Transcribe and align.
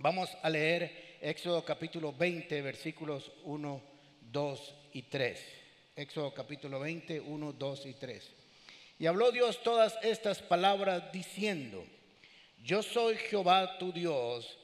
Vamos 0.00 0.30
a 0.42 0.48
leer 0.48 1.18
Éxodo 1.20 1.64
capítulo 1.64 2.12
20, 2.12 2.62
versículos 2.62 3.32
1, 3.42 3.82
2 4.30 4.74
y 4.92 5.02
3. 5.02 5.44
Éxodo 5.96 6.32
capítulo 6.32 6.78
20, 6.78 7.18
1, 7.18 7.52
2 7.52 7.86
y 7.86 7.94
3. 7.94 8.30
Y 9.00 9.06
habló 9.06 9.32
Dios 9.32 9.60
todas 9.64 9.98
estas 10.02 10.40
palabras 10.40 11.10
diciendo, 11.10 11.84
yo 12.62 12.80
soy 12.84 13.16
Jehová 13.16 13.76
tu 13.78 13.92
Dios, 13.92 14.56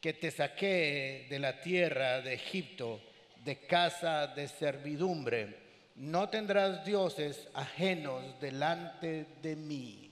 que 0.00 0.12
te 0.12 0.32
saqué 0.32 1.28
de 1.30 1.38
la 1.38 1.60
tierra 1.60 2.20
de 2.20 2.34
Egipto, 2.34 3.00
de 3.44 3.58
casa 3.58 4.26
de 4.26 4.48
servidumbre. 4.48 5.54
No 5.94 6.28
tendrás 6.30 6.84
dioses 6.84 7.46
ajenos 7.54 8.40
delante 8.40 9.26
de 9.40 9.54
mí. 9.54 10.10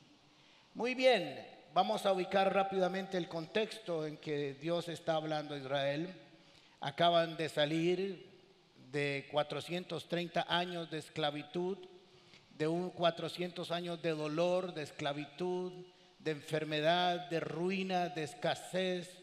Muy 0.74 0.94
bien, 0.94 1.57
vamos 1.78 2.04
a 2.06 2.12
ubicar 2.12 2.52
rápidamente 2.52 3.16
el 3.16 3.28
contexto 3.28 4.04
en 4.04 4.16
que 4.16 4.54
Dios 4.54 4.88
está 4.88 5.14
hablando 5.14 5.54
a 5.54 5.58
Israel. 5.58 6.12
Acaban 6.80 7.36
de 7.36 7.48
salir 7.48 8.26
de 8.90 9.28
430 9.30 10.44
años 10.48 10.90
de 10.90 10.98
esclavitud, 10.98 11.78
de 12.58 12.66
un 12.66 12.90
400 12.90 13.70
años 13.70 14.02
de 14.02 14.10
dolor, 14.10 14.74
de 14.74 14.82
esclavitud, 14.82 15.70
de 16.18 16.32
enfermedad, 16.32 17.30
de 17.30 17.38
ruina, 17.38 18.08
de 18.08 18.24
escasez, 18.24 19.16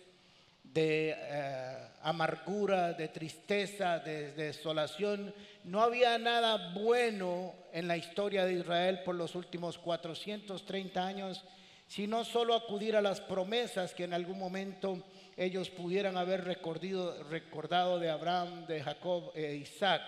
de 0.63 1.13
eh, 1.13 1.87
amargura, 2.03 2.93
de 2.93 3.09
tristeza, 3.09 3.99
de, 3.99 4.31
desolación. 4.31 5.35
No 5.65 5.81
había 5.81 6.17
nada 6.17 6.71
bueno 6.73 7.53
en 7.73 7.89
la 7.89 7.97
historia 7.97 8.45
de 8.45 8.53
Israel 8.53 9.01
por 9.03 9.15
los 9.15 9.35
últimos 9.35 9.77
430 9.77 11.05
años, 11.05 11.43
sino 11.87 12.23
solo 12.23 12.55
acudir 12.55 12.95
a 12.95 13.01
las 13.01 13.21
promesas 13.21 13.93
que 13.93 14.05
en 14.05 14.13
algún 14.13 14.39
momento 14.39 15.03
ellos 15.37 15.69
pudieran 15.69 16.17
haber 16.17 16.43
recordado, 16.43 17.99
de 17.99 18.09
Abraham, 18.09 18.65
de 18.67 18.81
Jacob 18.81 19.31
e 19.35 19.55
Isaac. 19.55 20.01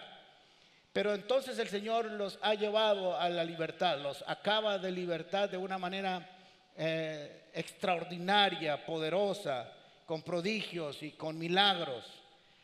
Pero 0.94 1.14
entonces 1.14 1.60
el 1.60 1.68
Señor 1.68 2.06
los 2.12 2.40
ha 2.42 2.56
llevado 2.56 3.18
a 3.18 3.30
la 3.30 3.44
libertad, 3.44 4.00
los 4.00 4.24
acaba 4.26 4.80
de 4.80 4.92
libertad 4.92 5.50
de 5.50 5.58
una 5.58 5.78
manera 5.78 6.28
eh, 6.76 7.50
extraordinaria, 7.54 8.86
poderosa, 8.86 9.72
con 10.06 10.24
prodigios 10.24 11.04
y 11.04 11.12
con 11.12 11.38
milagros. 11.38 12.06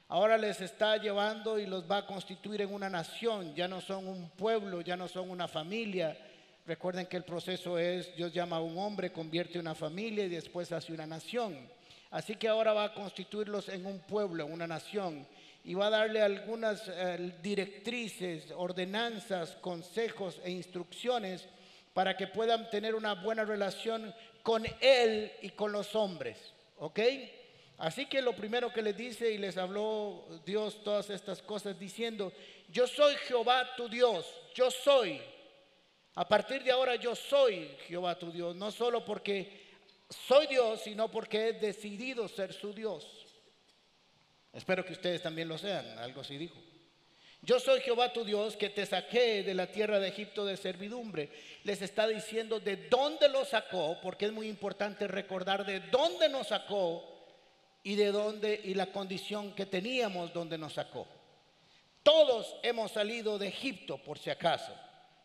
Ahora 0.08 0.38
les 0.38 0.62
está 0.62 0.98
llevando 0.98 1.60
y 1.60 1.66
los 1.66 1.90
va 1.90 1.98
a 1.98 2.06
constituir 2.06 2.62
en 2.62 2.74
una 2.74 2.90
nación. 2.90 3.54
Ya 3.56 3.68
no 3.68 3.82
son 3.82 4.08
un 4.08 4.30
pueblo, 4.30 4.82
ya 4.82 4.96
no 4.96 5.08
son 5.08 5.30
una 5.30 5.48
familia. 5.48 6.18
Recuerden 6.66 7.08
que 7.08 7.18
el 7.18 7.26
proceso 7.26 7.78
es, 7.78 8.16
Dios 8.16 8.32
llama 8.32 8.58
a 8.58 8.62
un 8.62 8.78
hombre, 8.78 9.12
convierte 9.12 9.60
una 9.60 9.76
familia 9.76 10.24
y 10.24 10.30
después 10.30 10.72
hace 10.72 10.94
una 10.94 11.06
nación. 11.06 11.58
Así 12.10 12.36
que 12.36 12.48
ahora 12.48 12.72
va 12.72 12.86
a 12.86 12.94
constituirlos 12.94 13.68
en 13.68 13.86
un 13.86 14.00
pueblo, 14.00 14.46
en 14.46 14.54
una 14.54 14.68
nación. 14.68 15.28
Y 15.66 15.74
va 15.74 15.88
a 15.88 15.90
darle 15.90 16.22
algunas 16.22 16.88
eh, 16.88 17.34
directrices, 17.42 18.52
ordenanzas, 18.56 19.52
consejos 19.58 20.40
e 20.44 20.52
instrucciones 20.52 21.48
para 21.94 22.16
que 22.16 22.28
puedan 22.28 22.70
tener 22.70 22.96
una 22.96 23.16
buena 23.16 23.44
relación 23.44 24.14
con 24.42 24.64
Él 24.80 25.32
y 25.42 25.50
con 25.50 25.72
los 25.74 25.96
hombres. 25.96 26.38
¿Ok? 26.78 27.00
Así 27.78 28.06
que 28.06 28.22
lo 28.22 28.34
primero 28.34 28.72
que 28.72 28.82
les 28.82 28.96
dice 28.96 29.32
y 29.32 29.38
les 29.38 29.58
habló 29.58 30.26
Dios 30.46 30.82
todas 30.84 31.10
estas 31.10 31.42
cosas 31.42 31.78
diciendo, 31.78 32.32
yo 32.70 32.88
soy 32.88 33.16
Jehová 33.28 33.76
tu 33.76 33.90
Dios, 33.90 34.26
yo 34.56 34.72
soy. 34.72 35.20
A 36.16 36.28
partir 36.28 36.64
de 36.64 36.72
ahora 36.72 36.96
yo 36.96 37.16
soy 37.16 37.76
Jehová 37.88 38.18
tu 38.18 38.32
Dios, 38.32 38.56
no 38.56 38.72
solo 38.72 39.04
porque 39.04 39.64
soy 40.10 40.46
Dios, 40.48 40.82
sino 40.82 41.10
porque 41.10 41.48
he 41.48 41.54
decidido 41.54 42.28
ser 42.28 42.54
su 42.54 42.72
Dios. 42.72 43.08
Espero 44.52 44.86
que 44.86 44.94
ustedes 44.94 45.24
también 45.24 45.48
lo 45.48 45.58
sean, 45.58 45.98
algo 45.98 46.22
así 46.22 46.38
dijo. 46.38 46.56
Yo 47.42 47.60
soy 47.60 47.82
Jehová 47.82 48.14
tu 48.14 48.24
Dios 48.24 48.56
que 48.56 48.70
te 48.70 48.86
saqué 48.86 49.44
de 49.44 49.56
la 49.56 49.68
tierra 49.68 50.00
de 50.00 50.08
Egipto 50.08 50.46
de 50.46 50.56
servidumbre. 50.56 51.30
Les 51.64 51.82
está 51.82 52.08
diciendo 52.08 52.60
de 52.60 52.88
dónde 52.88 53.28
lo 53.28 53.44
sacó, 53.44 53.98
porque 54.02 54.28
es 54.28 54.32
muy 54.32 54.48
importante 54.48 55.08
recordar 55.08 55.66
de 55.66 55.80
dónde 55.80 56.30
nos 56.30 56.48
sacó 56.50 57.04
y 57.82 57.96
de 57.96 58.12
dónde 58.12 58.62
y 58.64 58.76
la 58.76 58.92
condición 58.92 59.54
que 59.56 59.66
teníamos 59.66 60.32
donde 60.32 60.60
nos 60.60 60.74
sacó. 60.74 61.08
Todos 62.04 62.56
hemos 62.62 62.92
salido 62.92 63.40
de 63.40 63.48
Egipto, 63.48 63.98
por 63.98 64.20
si 64.20 64.30
acaso 64.30 64.72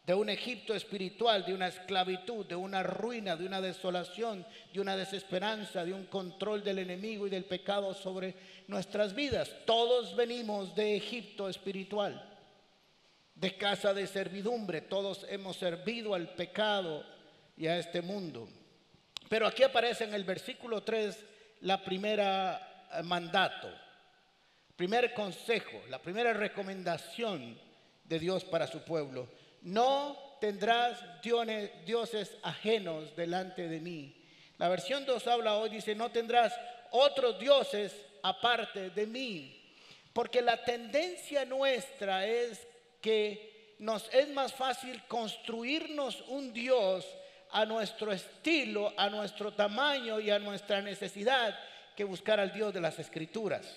de 0.08 0.14
un 0.14 0.30
Egipto 0.30 0.74
espiritual, 0.74 1.44
de 1.44 1.52
una 1.52 1.68
esclavitud, 1.68 2.46
de 2.46 2.56
una 2.56 2.82
ruina, 2.82 3.36
de 3.36 3.44
una 3.44 3.60
desolación, 3.60 4.46
de 4.72 4.80
una 4.80 4.96
desesperanza, 4.96 5.84
de 5.84 5.92
un 5.92 6.06
control 6.06 6.64
del 6.64 6.78
enemigo 6.78 7.26
y 7.26 7.30
del 7.30 7.44
pecado 7.44 7.92
sobre 7.92 8.34
nuestras 8.68 9.14
vidas. 9.14 9.54
Todos 9.66 10.16
venimos 10.16 10.74
de 10.74 10.96
Egipto 10.96 11.46
espiritual, 11.46 12.26
de 13.34 13.58
casa 13.58 13.92
de 13.92 14.06
servidumbre, 14.06 14.80
todos 14.80 15.26
hemos 15.28 15.58
servido 15.58 16.14
al 16.14 16.30
pecado 16.30 17.04
y 17.54 17.66
a 17.66 17.78
este 17.78 18.00
mundo. 18.00 18.48
Pero 19.28 19.46
aquí 19.46 19.62
aparece 19.62 20.04
en 20.04 20.14
el 20.14 20.24
versículo 20.24 20.84
3 20.84 21.22
la 21.60 21.84
primera 21.84 22.86
eh, 22.94 23.02
mandato, 23.02 23.70
primer 24.74 25.12
consejo, 25.12 25.82
la 25.90 26.00
primera 26.00 26.32
recomendación 26.32 27.58
de 28.04 28.18
Dios 28.18 28.46
para 28.46 28.66
su 28.66 28.80
pueblo 28.84 29.28
no 29.62 30.16
tendrás 30.40 30.98
dioses 31.84 32.36
ajenos 32.42 33.14
delante 33.16 33.68
de 33.68 33.80
mí. 33.80 34.14
La 34.58 34.68
versión 34.68 35.04
2 35.06 35.26
habla 35.26 35.56
hoy, 35.56 35.70
dice, 35.70 35.94
no 35.94 36.10
tendrás 36.10 36.52
otros 36.90 37.38
dioses 37.38 37.94
aparte 38.22 38.90
de 38.90 39.06
mí. 39.06 39.54
Porque 40.12 40.42
la 40.42 40.64
tendencia 40.64 41.44
nuestra 41.44 42.26
es 42.26 42.66
que 43.00 43.76
nos 43.78 44.12
es 44.12 44.28
más 44.30 44.52
fácil 44.52 45.02
construirnos 45.06 46.22
un 46.28 46.52
Dios 46.52 47.06
a 47.52 47.64
nuestro 47.64 48.12
estilo, 48.12 48.92
a 48.96 49.08
nuestro 49.08 49.52
tamaño 49.52 50.20
y 50.20 50.30
a 50.30 50.38
nuestra 50.38 50.82
necesidad 50.82 51.58
que 51.96 52.04
buscar 52.04 52.40
al 52.40 52.52
Dios 52.52 52.74
de 52.74 52.80
las 52.80 52.98
Escrituras, 52.98 53.74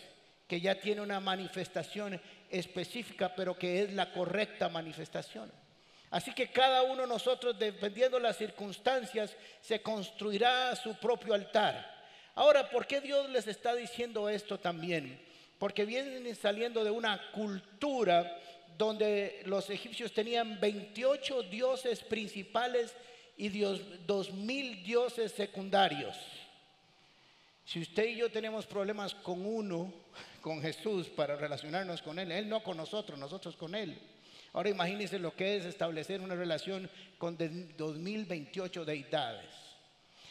que 0.47 0.59
ya 0.59 0.75
tiene 0.75 1.01
una 1.01 1.19
manifestación 1.19 2.19
específica, 2.49 3.33
pero 3.35 3.57
que 3.57 3.83
es 3.83 3.93
la 3.93 4.11
correcta 4.11 4.67
manifestación. 4.69 5.51
Así 6.11 6.33
que 6.33 6.51
cada 6.51 6.83
uno 6.83 7.03
de 7.03 7.07
nosotros, 7.07 7.57
dependiendo 7.57 8.17
de 8.17 8.23
las 8.23 8.37
circunstancias, 8.37 9.33
se 9.61 9.81
construirá 9.81 10.75
su 10.75 10.93
propio 10.95 11.33
altar. 11.33 11.89
Ahora, 12.35 12.69
¿por 12.69 12.85
qué 12.85 12.99
Dios 12.99 13.29
les 13.29 13.47
está 13.47 13.73
diciendo 13.73 14.27
esto 14.27 14.59
también? 14.59 15.19
Porque 15.57 15.85
vienen 15.85 16.35
saliendo 16.35 16.83
de 16.83 16.91
una 16.91 17.31
cultura 17.31 18.37
donde 18.77 19.41
los 19.45 19.69
egipcios 19.69 20.11
tenían 20.11 20.59
28 20.59 21.43
dioses 21.43 22.01
principales 22.01 22.93
y 23.37 23.47
dos 24.05 24.33
mil 24.33 24.83
dioses 24.83 25.31
secundarios. 25.31 26.17
Si 27.63 27.79
usted 27.79 28.05
y 28.05 28.17
yo 28.17 28.29
tenemos 28.29 28.65
problemas 28.65 29.13
con 29.15 29.45
uno, 29.45 29.93
con 30.41 30.61
Jesús, 30.61 31.07
para 31.07 31.37
relacionarnos 31.37 32.01
con 32.01 32.19
Él, 32.19 32.31
Él 32.31 32.49
no 32.49 32.61
con 32.61 32.75
nosotros, 32.75 33.17
nosotros 33.17 33.55
con 33.55 33.75
Él. 33.75 33.97
Ahora 34.53 34.69
imagínense 34.69 35.17
lo 35.17 35.35
que 35.35 35.57
es 35.57 35.65
establecer 35.65 36.21
una 36.21 36.35
relación 36.35 36.89
con 37.17 37.37
2028 37.37 38.83
deidades. 38.83 39.71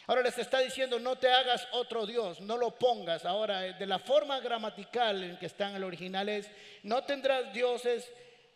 Ahora 0.07 0.21
les 0.21 0.37
está 0.37 0.59
diciendo, 0.59 0.99
no 0.99 1.15
te 1.15 1.29
hagas 1.29 1.67
otro 1.71 2.05
Dios, 2.05 2.41
no 2.41 2.57
lo 2.57 2.71
pongas. 2.71 3.25
Ahora, 3.25 3.61
de 3.61 3.85
la 3.85 3.97
forma 3.97 4.39
gramatical 4.39 5.23
en 5.23 5.37
que 5.37 5.45
está 5.45 5.69
en 5.69 5.77
el 5.77 5.83
original 5.83 6.27
es, 6.29 6.49
no 6.83 7.03
tendrás 7.03 7.53
dioses 7.53 8.11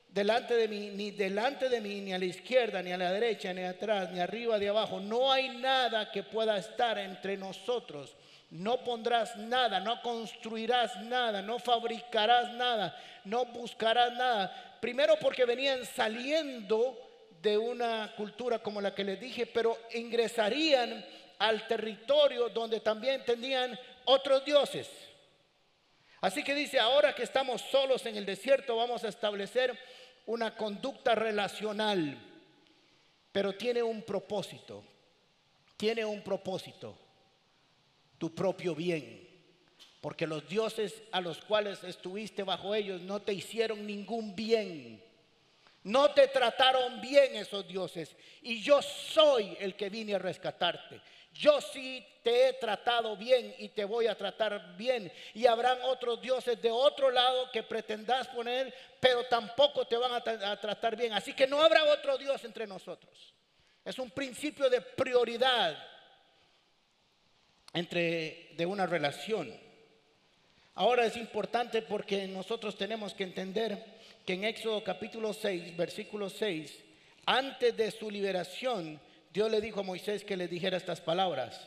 delante 0.10 0.56
de 0.56 0.68
mí, 0.68 0.92
ni 0.92 1.12
delante 1.12 1.70
de 1.70 1.82
mí, 1.82 2.02
ni 2.02 2.14
a 2.14 2.20
la 2.20 2.26
izquierda, 2.26 2.82
ni 2.82 2.92
a 2.92 2.98
la 2.98 3.12
derecha, 3.12 3.54
ni 3.54 3.64
atrás, 3.64 4.12
ni 4.12 4.20
arriba, 4.20 4.58
ni 4.58 4.66
abajo. 4.68 5.00
No 5.00 5.32
hay 5.32 5.50
nada 5.50 6.12
que 6.12 6.24
pueda 6.24 6.58
estar 6.58 6.98
entre 6.98 7.38
nosotros. 7.38 8.16
No 8.50 8.84
pondrás 8.84 9.36
nada, 9.38 9.80
no 9.80 10.02
construirás 10.02 11.02
nada, 11.04 11.42
no 11.42 11.60
fabricarás 11.60 12.54
nada, 12.54 12.98
no 13.24 13.46
buscarás 13.46 14.14
nada 14.14 14.65
Primero 14.80 15.16
porque 15.20 15.46
venían 15.46 15.86
saliendo 15.86 16.98
de 17.42 17.58
una 17.58 18.14
cultura 18.16 18.60
como 18.60 18.82
la 18.82 18.94
que 18.94 19.04
les 19.04 19.20
dije, 19.20 19.46
pero 19.46 19.78
ingresarían 19.94 21.06
al 21.40 21.68
territorio 21.68 22.50
donde 22.50 22.80
también 22.80 23.24
tenían 23.26 23.78
otros 24.06 24.44
dioses. 24.46 24.90
Así 26.22 26.44
que 26.44 26.56
dice, 26.56 26.80
ahora 26.80 27.14
que 27.14 27.24
estamos 27.24 27.62
solos 27.62 28.06
en 28.06 28.16
el 28.16 28.26
desierto, 28.26 28.76
vamos 28.76 29.04
a 29.04 29.10
establecer 29.10 29.78
una 30.26 30.56
conducta 30.56 31.14
relacional, 31.14 32.18
pero 33.32 33.54
tiene 33.54 33.84
un 33.84 34.02
propósito, 34.02 34.84
tiene 35.78 36.04
un 36.04 36.24
propósito, 36.24 36.98
tu 38.18 38.34
propio 38.34 38.74
bien 38.74 39.25
porque 40.06 40.28
los 40.28 40.48
dioses 40.48 41.02
a 41.12 41.20
los 41.20 41.40
cuales 41.40 41.84
estuviste 41.84 42.44
bajo 42.44 42.76
ellos 42.76 43.02
no 43.02 43.24
te 43.24 43.34
hicieron 43.34 43.88
ningún 43.88 44.36
bien. 44.36 45.04
No 45.82 46.12
te 46.12 46.28
trataron 46.28 47.02
bien 47.02 47.36
esos 47.36 47.68
dioses. 47.68 48.16
Y 48.44 48.62
yo 48.62 48.84
soy 48.84 49.58
el 49.60 49.76
que 49.76 49.90
vine 49.90 50.14
a 50.14 50.20
rescatarte. 50.20 51.02
Yo 51.34 51.60
sí 51.60 52.06
te 52.22 52.50
he 52.50 52.54
tratado 52.54 53.18
bien 53.18 53.56
y 53.58 53.70
te 53.70 53.84
voy 53.84 54.06
a 54.06 54.14
tratar 54.14 54.78
bien. 54.78 55.12
Y 55.34 55.48
habrán 55.48 55.80
otros 55.82 56.22
dioses 56.22 56.62
de 56.62 56.70
otro 56.70 57.10
lado 57.10 57.50
que 57.50 57.64
pretendas 57.64 58.28
poner, 58.28 58.72
pero 59.00 59.24
tampoco 59.24 59.88
te 59.88 59.98
van 59.98 60.12
a, 60.14 60.22
tratar 60.62 60.96
bien. 60.96 61.14
Así 61.14 61.34
que 61.34 61.48
no 61.48 61.60
habrá 61.60 61.84
otro 61.86 62.16
Dios 62.20 62.44
entre 62.44 62.68
nosotros. 62.68 63.34
Es 63.84 63.98
un 63.98 64.12
principio 64.12 64.70
de 64.70 64.82
prioridad 64.82 65.76
entre 67.74 68.52
de 68.56 68.66
una 68.68 68.86
relación. 68.86 69.65
Ahora 70.76 71.06
es 71.06 71.16
importante 71.16 71.82
porque 71.82 72.28
nosotros 72.28 72.78
tenemos 72.78 73.14
que 73.14 73.24
entender 73.24 73.82
que 74.26 74.34
en 74.34 74.44
Éxodo 74.44 74.84
capítulo 74.84 75.32
6, 75.32 75.78
versículo 75.78 76.30
6, 76.30 76.80
antes 77.26 77.78
de 77.78 77.92
su 77.92 78.12
liberación, 78.12 79.00
Dios 79.34 79.50
le 79.50 79.62
dijo 79.62 79.80
a 79.80 79.84
Moisés 79.84 80.26
que 80.26 80.36
le 80.36 80.50
dijera 80.50 80.76
estas 80.76 81.00
palabras. 81.00 81.66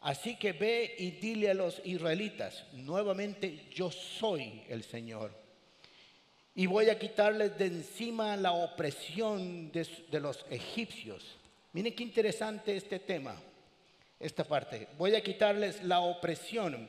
Así 0.00 0.36
que 0.36 0.52
ve 0.52 0.94
y 0.96 1.10
dile 1.12 1.50
a 1.50 1.54
los 1.54 1.80
israelitas, 1.84 2.64
nuevamente 2.72 3.66
yo 3.74 3.90
soy 3.90 4.62
el 4.68 4.84
Señor. 4.84 5.32
Y 6.54 6.66
voy 6.66 6.88
a 6.88 6.98
quitarles 6.98 7.58
de 7.58 7.66
encima 7.66 8.36
la 8.36 8.52
opresión 8.52 9.72
de, 9.72 9.86
de 10.08 10.20
los 10.20 10.46
egipcios. 10.50 11.36
Miren 11.72 11.94
qué 11.94 12.04
interesante 12.04 12.76
este 12.76 13.00
tema 13.00 13.36
esta 14.20 14.44
parte. 14.44 14.88
Voy 14.96 15.14
a 15.14 15.20
quitarles 15.20 15.82
la 15.82 16.00
opresión 16.00 16.88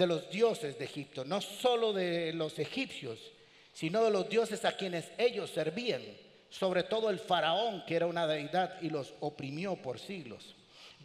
de 0.00 0.06
los 0.06 0.30
dioses 0.30 0.78
de 0.78 0.86
Egipto, 0.86 1.26
no 1.26 1.42
solo 1.42 1.92
de 1.92 2.32
los 2.32 2.58
egipcios, 2.58 3.18
sino 3.74 4.02
de 4.02 4.10
los 4.10 4.30
dioses 4.30 4.64
a 4.64 4.74
quienes 4.74 5.10
ellos 5.18 5.50
servían, 5.50 6.00
sobre 6.48 6.84
todo 6.84 7.10
el 7.10 7.18
faraón, 7.18 7.84
que 7.84 7.96
era 7.96 8.06
una 8.06 8.26
deidad 8.26 8.80
y 8.80 8.88
los 8.88 9.12
oprimió 9.20 9.76
por 9.76 9.98
siglos. 9.98 10.56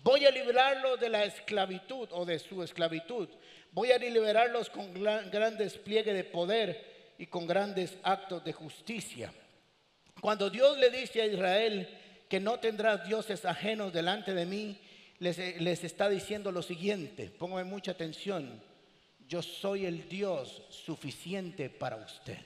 Voy 0.02 0.26
a 0.26 0.32
liberarlos 0.32 0.98
de 0.98 1.10
la 1.10 1.26
esclavitud 1.26 2.08
o 2.12 2.24
de 2.24 2.40
su 2.40 2.64
esclavitud. 2.64 3.28
Voy 3.74 3.92
a 3.92 3.98
liberarlos 3.98 4.70
con 4.70 4.94
gran, 4.94 5.58
despliegue 5.58 6.14
de 6.14 6.24
poder 6.24 7.14
y 7.18 7.26
con 7.26 7.46
grandes 7.46 7.98
actos 8.02 8.46
de 8.46 8.54
justicia. 8.54 9.34
Cuando 10.22 10.50
Dios 10.50 10.78
le 10.78 10.90
dice 10.90 11.22
a 11.22 11.26
Israel 11.26 11.90
que 12.30 12.40
no 12.40 12.62
tendrás 12.62 13.06
dioses 13.06 13.44
ajenos 13.44 13.92
delante 13.92 14.34
de 14.34 14.46
mí, 14.46 14.80
les, 15.20 15.84
está 15.84 16.08
diciendo 16.08 16.50
lo 16.54 16.62
siguiente, 16.62 17.30
póngame 17.30 17.66
mucha 17.66 17.92
atención, 17.92 18.62
yo 19.28 19.42
soy 19.42 19.86
el 19.86 20.08
Dios 20.08 20.62
suficiente 20.70 21.70
para 21.70 21.98
usted. 21.98 22.40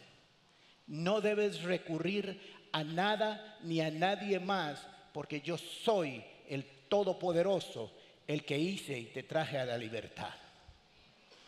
No 0.88 1.22
debes 1.22 1.64
recurrir 1.64 2.40
a 2.72 2.84
nada 2.84 3.58
ni 3.62 3.82
a 3.82 3.92
nadie 3.92 4.40
más, 4.40 4.86
porque 5.14 5.42
yo 5.42 5.58
soy 5.58 6.24
el 6.48 6.66
Todopoderoso, 6.90 7.92
el 8.28 8.44
que 8.44 8.58
hice 8.58 8.98
y 8.98 9.06
te 9.06 9.24
traje 9.24 9.60
a 9.60 9.66
la 9.66 9.78
libertad. 9.78 10.34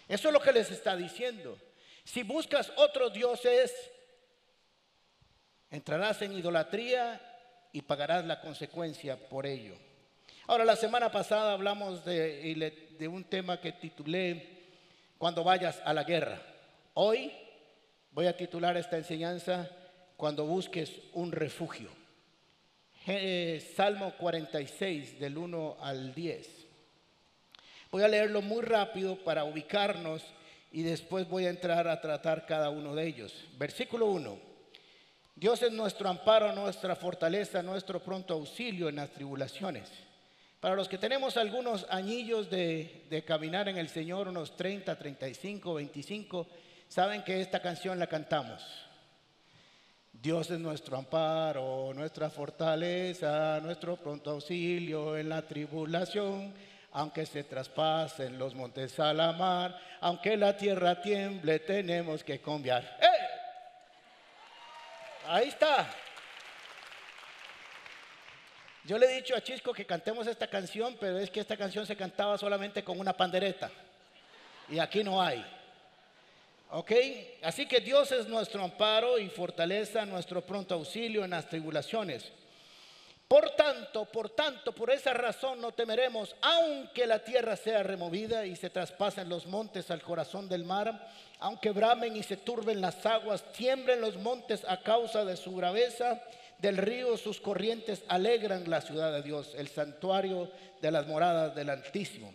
Eso 0.08 0.28
es 0.28 0.34
lo 0.34 0.42
que 0.42 0.52
les 0.52 0.70
está 0.70 0.96
diciendo. 0.96 1.58
Si 2.04 2.24
buscas 2.24 2.72
otros 2.76 3.14
dioses, 3.14 3.74
entrarás 5.70 6.22
en 6.22 6.34
idolatría 6.34 7.20
y 7.72 7.82
pagarás 7.82 8.26
la 8.26 8.42
consecuencia 8.42 9.18
por 9.18 9.46
ello. 9.46 9.76
Ahora, 10.48 10.66
la 10.66 10.76
semana 10.76 11.12
pasada 11.12 11.54
hablamos 11.54 12.04
de, 12.04 13.08
un 13.10 13.24
tema 13.24 13.62
que 13.62 13.72
titulé 13.72 14.61
Cuando 15.22 15.44
vayas 15.44 15.80
a 15.86 15.94
la 15.94 16.04
guerra. 16.04 16.42
Hoy 16.96 17.32
voy 18.10 18.26
a 18.26 18.36
titular 18.36 18.76
esta 18.76 18.98
enseñanza 18.98 19.70
Cuando 20.18 20.48
busques 20.48 21.00
un 21.14 21.32
refugio. 21.32 21.92
Salmo 23.76 24.16
46 24.18 25.20
del 25.20 25.38
1 25.38 25.78
al 25.80 26.16
10. 26.16 26.50
Voy 27.92 28.02
a 28.02 28.08
leerlo 28.08 28.42
muy 28.42 28.64
rápido 28.64 29.16
para 29.16 29.44
ubicarnos 29.44 30.24
y 30.72 30.82
después 30.82 31.30
voy 31.30 31.46
a 31.46 31.52
entrar 31.52 31.88
a 31.88 32.02
tratar 32.02 32.48
cada 32.48 32.72
uno 32.72 32.96
de 32.96 33.06
ellos. 33.06 33.46
Versículo 33.60 34.08
1. 34.08 34.40
Dios 35.36 35.62
es 35.62 35.72
nuestro 35.72 36.10
amparo, 36.10 36.52
nuestra 36.54 36.96
fortaleza, 36.96 37.62
nuestro 37.62 38.00
pronto 38.00 38.34
auxilio 38.34 38.90
en 38.90 38.96
las 38.96 39.12
tribulaciones. 39.12 39.88
Para 40.62 40.76
los 40.76 40.88
que 40.88 41.00
tenemos 41.00 41.38
algunos 41.38 41.88
añillos 41.90 42.48
de, 42.52 43.24
caminar 43.26 43.68
en 43.68 43.80
el 43.80 43.90
Señor, 43.90 44.28
unos 44.28 44.56
30, 44.56 44.96
35, 44.96 45.74
25, 45.74 46.48
saben 46.88 47.24
que 47.24 47.42
esta 47.42 47.60
canción 47.60 47.98
la 47.98 48.06
cantamos. 48.06 48.64
Dios 50.14 50.52
es 50.52 50.60
nuestro 50.60 50.98
amparo, 50.98 51.92
nuestra 51.96 52.30
fortaleza, 52.30 53.60
nuestro 53.60 53.98
pronto 53.98 54.30
auxilio 54.30 55.18
en 55.18 55.30
la 55.30 55.42
tribulación. 55.42 56.54
Aunque 56.92 57.26
se 57.26 57.44
traspasen 57.44 58.38
los 58.38 58.54
montes 58.54 59.00
a 59.00 59.14
la 59.14 59.32
mar, 59.32 59.76
aunque 60.00 60.38
la 60.38 60.56
tierra 60.56 61.02
tiemble, 61.02 61.58
tenemos 61.58 62.24
que 62.24 62.40
cambiar. 62.40 62.84
¡Eh! 63.02 63.08
Ahí 65.26 65.48
está. 65.48 65.90
Yo 68.84 68.98
le 68.98 69.06
he 69.06 69.16
dicho 69.16 69.36
a 69.36 69.42
Chisco 69.42 69.74
que 69.74 69.86
cantemos 69.86 70.26
esta 70.26 70.48
canción, 70.48 70.98
pero 71.00 71.20
es 71.20 71.30
que 71.30 71.40
esta 71.40 71.56
canción 71.56 71.86
se 71.86 71.96
cantaba 71.96 72.38
solamente 72.38 72.84
con 72.84 73.00
una 73.00 73.14
pandereta. 73.14 73.70
Y 74.70 74.80
aquí 74.80 75.04
no 75.04 75.22
hay. 75.22 75.46
¿Ok? 76.72 76.92
Así 77.44 77.68
que 77.68 77.80
Dios 77.80 78.12
es 78.12 78.28
nuestro 78.28 78.64
amparo 78.64 79.20
y 79.20 79.30
fortaleza, 79.30 80.06
nuestro 80.06 80.42
pronto 80.42 80.74
auxilio 80.74 81.24
en 81.24 81.32
las 81.32 81.48
tribulaciones. 81.48 82.32
Por 83.28 83.52
tanto, 83.52 84.06
por 84.06 84.30
tanto, 84.30 84.74
por 84.74 84.90
esa 84.90 85.14
razón 85.14 85.62
no 85.62 85.72
temeremos, 85.72 86.36
aunque 86.42 87.06
la 87.06 87.24
tierra 87.24 87.56
sea 87.56 87.84
removida 87.84 88.46
y 88.46 88.56
se 88.56 88.70
traspasen 88.70 89.30
los 89.30 89.46
montes 89.46 89.92
al 89.92 90.02
corazón 90.02 90.50
del 90.50 90.66
mar, 90.66 91.08
aunque 91.40 91.72
bramen 91.72 92.16
y 92.16 92.24
se 92.24 92.36
turben 92.36 92.82
las 92.82 93.06
aguas, 93.06 93.44
tiemblen 93.54 94.02
los 94.02 94.18
montes 94.18 94.66
a 94.68 94.82
causa 94.82 95.24
de 95.24 95.38
su 95.38 95.56
graveza 95.56 96.22
del 96.62 96.78
río 96.78 97.18
sus 97.18 97.42
corrientes 97.42 98.04
alegran 98.08 98.70
la 98.70 98.82
ciudad 98.82 99.12
de 99.12 99.24
Dios, 99.24 99.54
el 99.58 99.68
santuario 99.68 100.52
de 100.80 100.92
las 100.92 101.08
moradas 101.08 101.56
del 101.56 101.72
Altísimo. 101.72 102.34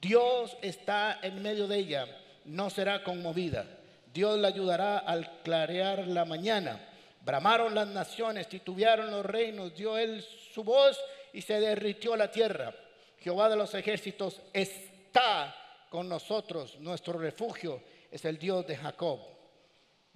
Dios 0.00 0.56
está 0.62 1.20
en 1.22 1.42
medio 1.42 1.68
de 1.68 1.78
ella, 1.78 2.06
no 2.46 2.70
será 2.70 3.04
conmovida. 3.04 3.66
Dios 4.14 4.38
la 4.38 4.48
ayudará 4.48 4.98
al 4.98 5.42
clarear 5.42 6.06
la 6.08 6.24
mañana. 6.24 6.80
Bramaron 7.22 7.74
las 7.74 7.88
naciones, 7.88 8.48
titubearon 8.48 9.10
los 9.10 9.26
reinos, 9.26 9.74
dio 9.74 9.98
él 9.98 10.24
su 10.54 10.64
voz 10.64 10.98
y 11.34 11.42
se 11.42 11.60
derritió 11.60 12.16
la 12.16 12.30
tierra. 12.30 12.72
Jehová 13.20 13.50
de 13.50 13.56
los 13.56 13.74
ejércitos 13.74 14.40
está 14.54 15.54
con 15.90 16.08
nosotros, 16.08 16.78
nuestro 16.80 17.18
refugio 17.18 17.82
es 18.10 18.24
el 18.24 18.38
Dios 18.38 18.66
de 18.66 18.76
Jacob. 18.76 19.35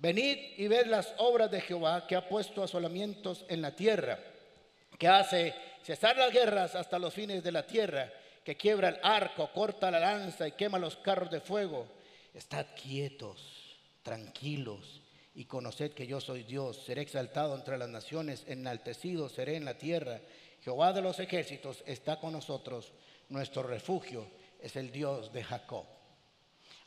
Venid 0.01 0.39
y 0.57 0.67
ved 0.67 0.87
las 0.87 1.13
obras 1.19 1.51
de 1.51 1.61
Jehová 1.61 2.07
que 2.07 2.17
ha 2.17 2.27
puesto 2.27 2.63
asolamientos 2.63 3.45
en 3.49 3.61
la 3.61 3.77
tierra, 3.77 4.19
que 4.99 5.07
hace 5.07 5.55
cesar 5.83 6.17
las 6.17 6.33
guerras 6.33 6.75
hasta 6.75 6.99
los 6.99 7.13
fines 7.13 7.45
de 7.45 7.53
la 7.53 7.67
tierra, 7.67 8.11
que 8.43 8.57
quiebra 8.57 8.89
el 8.89 8.99
arco, 9.03 9.51
corta 9.53 9.91
la 9.91 10.01
lanza 10.01 10.49
y 10.49 10.53
quema 10.53 10.79
los 10.79 10.97
carros 10.97 11.31
de 11.31 11.43
fuego. 11.43 11.87
Estad 12.33 12.65
quietos, 12.83 13.77
tranquilos 14.03 15.03
y 15.35 15.45
conoced 15.45 15.93
que 15.93 16.07
yo 16.07 16.19
soy 16.19 16.45
Dios. 16.45 16.83
Seré 16.87 17.03
exaltado 17.03 17.55
entre 17.55 17.77
las 17.77 17.91
naciones, 17.91 18.45
enaltecido 18.47 19.29
seré 19.29 19.57
en 19.57 19.67
la 19.67 19.77
tierra. 19.77 20.23
Jehová 20.63 20.95
de 20.95 21.03
los 21.03 21.21
ejércitos 21.21 21.85
está 21.85 22.19
con 22.19 22.33
nosotros. 22.33 22.91
Nuestro 23.29 23.63
refugio 23.65 24.27
es 24.63 24.77
el 24.77 24.91
Dios 24.91 25.31
de 25.31 25.45
Jacob. 25.45 25.85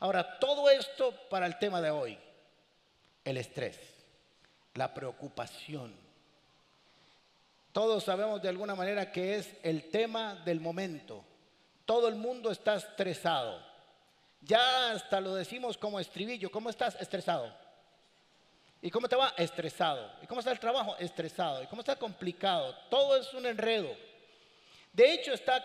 Ahora, 0.00 0.40
todo 0.40 0.68
esto 0.68 1.14
para 1.30 1.46
el 1.46 1.60
tema 1.60 1.80
de 1.80 1.90
hoy 1.90 2.18
el 3.24 3.36
estrés, 3.36 3.78
la 4.74 4.92
preocupación. 4.92 5.94
Todos 7.72 8.04
sabemos 8.04 8.40
de 8.40 8.48
alguna 8.48 8.74
manera 8.74 9.10
que 9.10 9.36
es 9.36 9.56
el 9.62 9.90
tema 9.90 10.36
del 10.44 10.60
momento. 10.60 11.24
Todo 11.84 12.08
el 12.08 12.14
mundo 12.14 12.50
está 12.50 12.76
estresado. 12.76 13.60
Ya 14.42 14.92
hasta 14.92 15.20
lo 15.20 15.34
decimos 15.34 15.76
como 15.76 15.98
estribillo. 15.98 16.50
¿Cómo 16.50 16.70
estás? 16.70 16.94
Estresado. 17.00 17.52
¿Y 18.80 18.90
cómo 18.90 19.08
te 19.08 19.16
va? 19.16 19.34
Estresado. 19.36 20.10
¿Y 20.22 20.26
cómo 20.26 20.40
está 20.40 20.52
el 20.52 20.60
trabajo? 20.60 20.94
Estresado. 20.98 21.62
¿Y 21.62 21.66
cómo 21.66 21.80
está 21.80 21.96
complicado? 21.96 22.76
Todo 22.90 23.16
es 23.16 23.32
un 23.34 23.46
enredo. 23.46 23.88
De 24.92 25.12
hecho, 25.12 25.32
está 25.32 25.64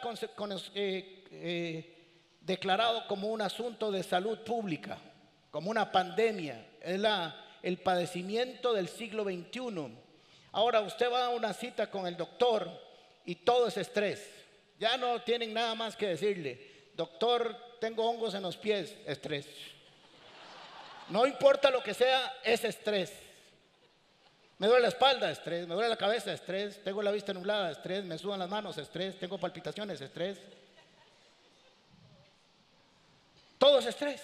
eh, 0.74 1.26
eh, 1.32 1.98
declarado 2.42 3.06
como 3.08 3.28
un 3.28 3.42
asunto 3.42 3.92
de 3.92 4.02
salud 4.02 4.40
pública, 4.40 4.98
como 5.52 5.70
una 5.70 5.92
pandemia. 5.92 6.66
Es 6.82 7.00
la 7.00 7.49
el 7.64 7.78
padecimiento 7.78 8.74
del 8.74 8.88
siglo 8.88 9.24
XXI. 9.24 9.96
Ahora 10.52 10.82
usted 10.82 11.12
va 11.12 11.26
a 11.26 11.30
una 11.30 11.54
cita 11.54 11.90
con 11.90 12.08
el 12.08 12.18
doctor 12.18 12.70
y 13.26 13.36
todo 13.36 13.68
es 13.68 13.78
estrés. 13.78 14.28
Ya 14.80 14.98
no 14.98 15.22
tienen 15.22 15.54
nada 15.54 15.76
más 15.76 15.96
que 15.96 16.08
decirle, 16.08 16.92
doctor, 16.96 17.56
tengo 17.80 18.10
hongos 18.10 18.34
en 18.34 18.44
los 18.44 18.58
pies, 18.58 18.96
estrés. 19.06 19.46
No 21.10 21.26
importa 21.26 21.72
lo 21.72 21.84
que 21.84 21.94
sea, 21.94 22.38
es 22.44 22.64
estrés. 22.64 23.12
Me 24.60 24.68
duele 24.68 24.84
la 24.84 24.88
espalda, 24.90 25.32
estrés. 25.32 25.68
Me 25.68 25.74
duele 25.74 25.90
la 25.90 25.98
cabeza, 25.98 26.34
estrés. 26.34 26.84
Tengo 26.84 27.02
la 27.02 27.12
vista 27.12 27.34
nublada, 27.34 27.72
estrés. 27.72 28.04
Me 28.04 28.18
sudan 28.18 28.40
las 28.40 28.50
manos, 28.50 28.78
estrés. 28.78 29.18
Tengo 29.18 29.38
palpitaciones, 29.38 30.02
estrés. 30.02 30.38
Todo 33.58 33.80
es 33.80 33.86
estrés. 33.86 34.22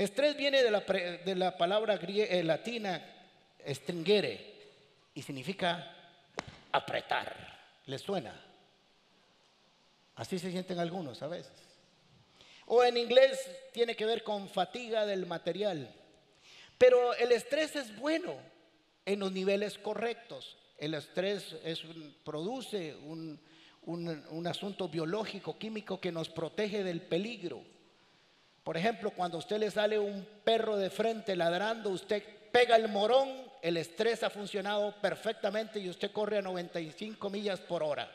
Estrés 0.00 0.34
viene 0.34 0.62
de 0.62 0.70
la, 0.70 0.80
de 0.80 1.34
la 1.34 1.58
palabra 1.58 2.00
eh, 2.02 2.42
latina 2.42 3.04
stringere 3.66 4.54
y 5.12 5.20
significa 5.20 5.94
apretar. 6.72 7.30
¿Les 7.84 8.00
suena? 8.00 8.34
Así 10.14 10.38
se 10.38 10.50
sienten 10.50 10.78
algunos 10.78 11.22
a 11.22 11.26
veces. 11.26 11.52
O 12.64 12.82
en 12.82 12.96
inglés 12.96 13.46
tiene 13.72 13.94
que 13.94 14.06
ver 14.06 14.22
con 14.22 14.48
fatiga 14.48 15.04
del 15.04 15.26
material. 15.26 15.94
Pero 16.78 17.12
el 17.16 17.32
estrés 17.32 17.76
es 17.76 17.94
bueno 17.98 18.36
en 19.04 19.20
los 19.20 19.32
niveles 19.32 19.76
correctos. 19.76 20.56
El 20.78 20.94
estrés 20.94 21.56
produce 22.24 22.96
un, 22.96 23.38
un 23.82 24.46
asunto 24.46 24.88
biológico, 24.88 25.58
químico 25.58 26.00
que 26.00 26.10
nos 26.10 26.30
protege 26.30 26.82
del 26.82 27.02
peligro. 27.02 27.62
Por 28.64 28.76
ejemplo, 28.76 29.10
cuando 29.10 29.36
a 29.36 29.40
usted 29.40 29.58
le 29.58 29.70
sale 29.70 29.98
un 29.98 30.26
perro 30.44 30.76
de 30.76 30.90
frente 30.90 31.34
ladrando, 31.34 31.90
usted 31.90 32.22
pega 32.52 32.76
el 32.76 32.88
morón, 32.88 33.28
el 33.62 33.76
estrés 33.76 34.22
ha 34.22 34.30
funcionado 34.30 34.94
perfectamente 35.00 35.78
y 35.78 35.88
usted 35.88 36.12
corre 36.12 36.38
a 36.38 36.42
95 36.42 37.30
millas 37.30 37.60
por 37.60 37.82
hora. 37.82 38.10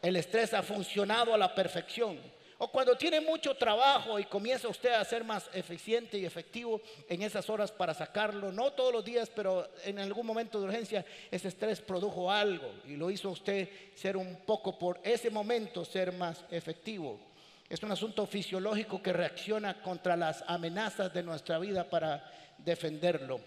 El 0.00 0.16
estrés 0.16 0.52
ha 0.54 0.62
funcionado 0.62 1.32
a 1.32 1.38
la 1.38 1.54
perfección. 1.54 2.18
O 2.58 2.68
cuando 2.68 2.96
tiene 2.96 3.20
mucho 3.20 3.56
trabajo 3.56 4.20
y 4.20 4.24
comienza 4.24 4.68
usted 4.68 4.92
a 4.92 5.04
ser 5.04 5.24
más 5.24 5.50
eficiente 5.52 6.16
y 6.16 6.24
efectivo 6.24 6.80
en 7.08 7.22
esas 7.22 7.50
horas 7.50 7.72
para 7.72 7.92
sacarlo, 7.92 8.52
no 8.52 8.72
todos 8.72 8.92
los 8.92 9.04
días, 9.04 9.30
pero 9.34 9.68
en 9.84 9.98
algún 9.98 10.24
momento 10.24 10.60
de 10.60 10.66
urgencia, 10.66 11.04
ese 11.30 11.48
estrés 11.48 11.80
produjo 11.80 12.30
algo 12.30 12.72
y 12.86 12.94
lo 12.94 13.10
hizo 13.10 13.30
usted 13.30 13.68
ser 13.96 14.16
un 14.16 14.36
poco 14.46 14.78
por 14.78 15.00
ese 15.02 15.28
momento 15.28 15.84
ser 15.84 16.12
más 16.12 16.44
efectivo. 16.52 17.31
Es 17.72 17.82
un 17.82 17.90
asunto 17.90 18.26
fisiológico 18.26 19.02
que 19.02 19.14
reacciona 19.14 19.80
contra 19.80 20.14
las 20.14 20.44
amenazas 20.46 21.10
de 21.14 21.22
nuestra 21.22 21.58
vida 21.58 21.88
para 21.88 22.22
defenderlo. 22.58 23.40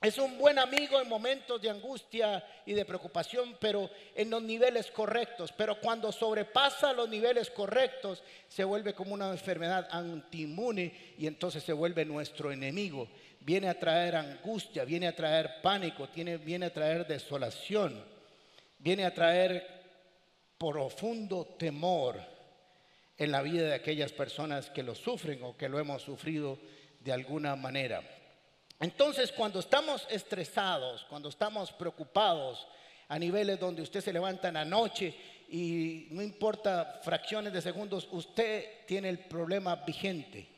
Es 0.00 0.16
un 0.16 0.38
buen 0.38 0.58
amigo 0.58 0.98
en 0.98 1.06
momentos 1.06 1.60
de 1.60 1.68
angustia 1.68 2.42
y 2.64 2.72
de 2.72 2.86
preocupación, 2.86 3.58
pero 3.60 3.90
en 4.14 4.30
los 4.30 4.42
niveles 4.42 4.90
correctos. 4.90 5.52
Pero 5.52 5.78
cuando 5.78 6.10
sobrepasa 6.10 6.94
los 6.94 7.06
niveles 7.10 7.50
correctos, 7.50 8.22
se 8.48 8.64
vuelve 8.64 8.94
como 8.94 9.12
una 9.12 9.30
enfermedad 9.30 9.88
antiinmune 9.90 11.14
y 11.18 11.26
entonces 11.26 11.62
se 11.62 11.74
vuelve 11.74 12.06
nuestro 12.06 12.50
enemigo. 12.50 13.08
Viene 13.40 13.68
a 13.68 13.78
traer 13.78 14.16
angustia, 14.16 14.86
viene 14.86 15.06
a 15.06 15.14
traer 15.14 15.60
pánico, 15.60 16.08
viene 16.14 16.64
a 16.64 16.72
traer 16.72 17.06
desolación, 17.06 18.02
viene 18.78 19.04
a 19.04 19.12
traer 19.12 19.82
profundo 20.56 21.44
temor 21.58 22.39
en 23.20 23.30
la 23.30 23.42
vida 23.42 23.66
de 23.66 23.74
aquellas 23.74 24.12
personas 24.12 24.70
que 24.70 24.82
lo 24.82 24.94
sufren 24.94 25.42
o 25.42 25.54
que 25.54 25.68
lo 25.68 25.78
hemos 25.78 26.00
sufrido 26.00 26.58
de 27.00 27.12
alguna 27.12 27.54
manera. 27.54 28.02
Entonces, 28.80 29.30
cuando 29.30 29.60
estamos 29.60 30.06
estresados, 30.10 31.04
cuando 31.04 31.28
estamos 31.28 31.70
preocupados 31.70 32.66
a 33.08 33.18
niveles 33.18 33.60
donde 33.60 33.82
usted 33.82 34.00
se 34.00 34.14
levanta 34.14 34.48
en 34.48 34.54
la 34.54 34.64
noche 34.64 35.14
y 35.50 36.06
no 36.12 36.22
importa 36.22 36.98
fracciones 37.04 37.52
de 37.52 37.60
segundos, 37.60 38.08
usted 38.10 38.86
tiene 38.86 39.10
el 39.10 39.18
problema 39.18 39.76
vigente, 39.76 40.48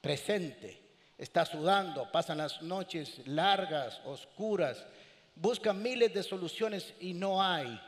presente, 0.00 0.78
está 1.18 1.44
sudando, 1.44 2.08
pasan 2.12 2.38
las 2.38 2.62
noches 2.62 3.26
largas, 3.26 4.00
oscuras, 4.04 4.86
busca 5.34 5.72
miles 5.72 6.14
de 6.14 6.22
soluciones 6.22 6.94
y 7.00 7.14
no 7.14 7.42
hay. 7.42 7.80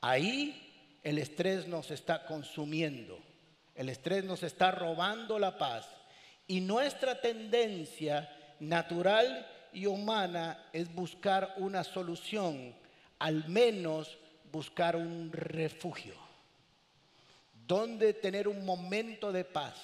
Ahí 0.00 0.98
el 1.02 1.18
estrés 1.18 1.66
nos 1.66 1.90
está 1.90 2.24
consumiendo, 2.24 3.18
el 3.74 3.88
estrés 3.88 4.24
nos 4.24 4.42
está 4.42 4.70
robando 4.70 5.38
la 5.38 5.56
paz. 5.56 5.88
Y 6.46 6.60
nuestra 6.60 7.20
tendencia 7.20 8.28
natural 8.60 9.46
y 9.72 9.86
humana 9.86 10.66
es 10.72 10.92
buscar 10.94 11.54
una 11.56 11.84
solución, 11.84 12.74
al 13.18 13.48
menos 13.48 14.18
buscar 14.50 14.96
un 14.96 15.32
refugio, 15.32 16.14
donde 17.66 18.12
tener 18.12 18.48
un 18.48 18.64
momento 18.64 19.32
de 19.32 19.44
paz, 19.44 19.74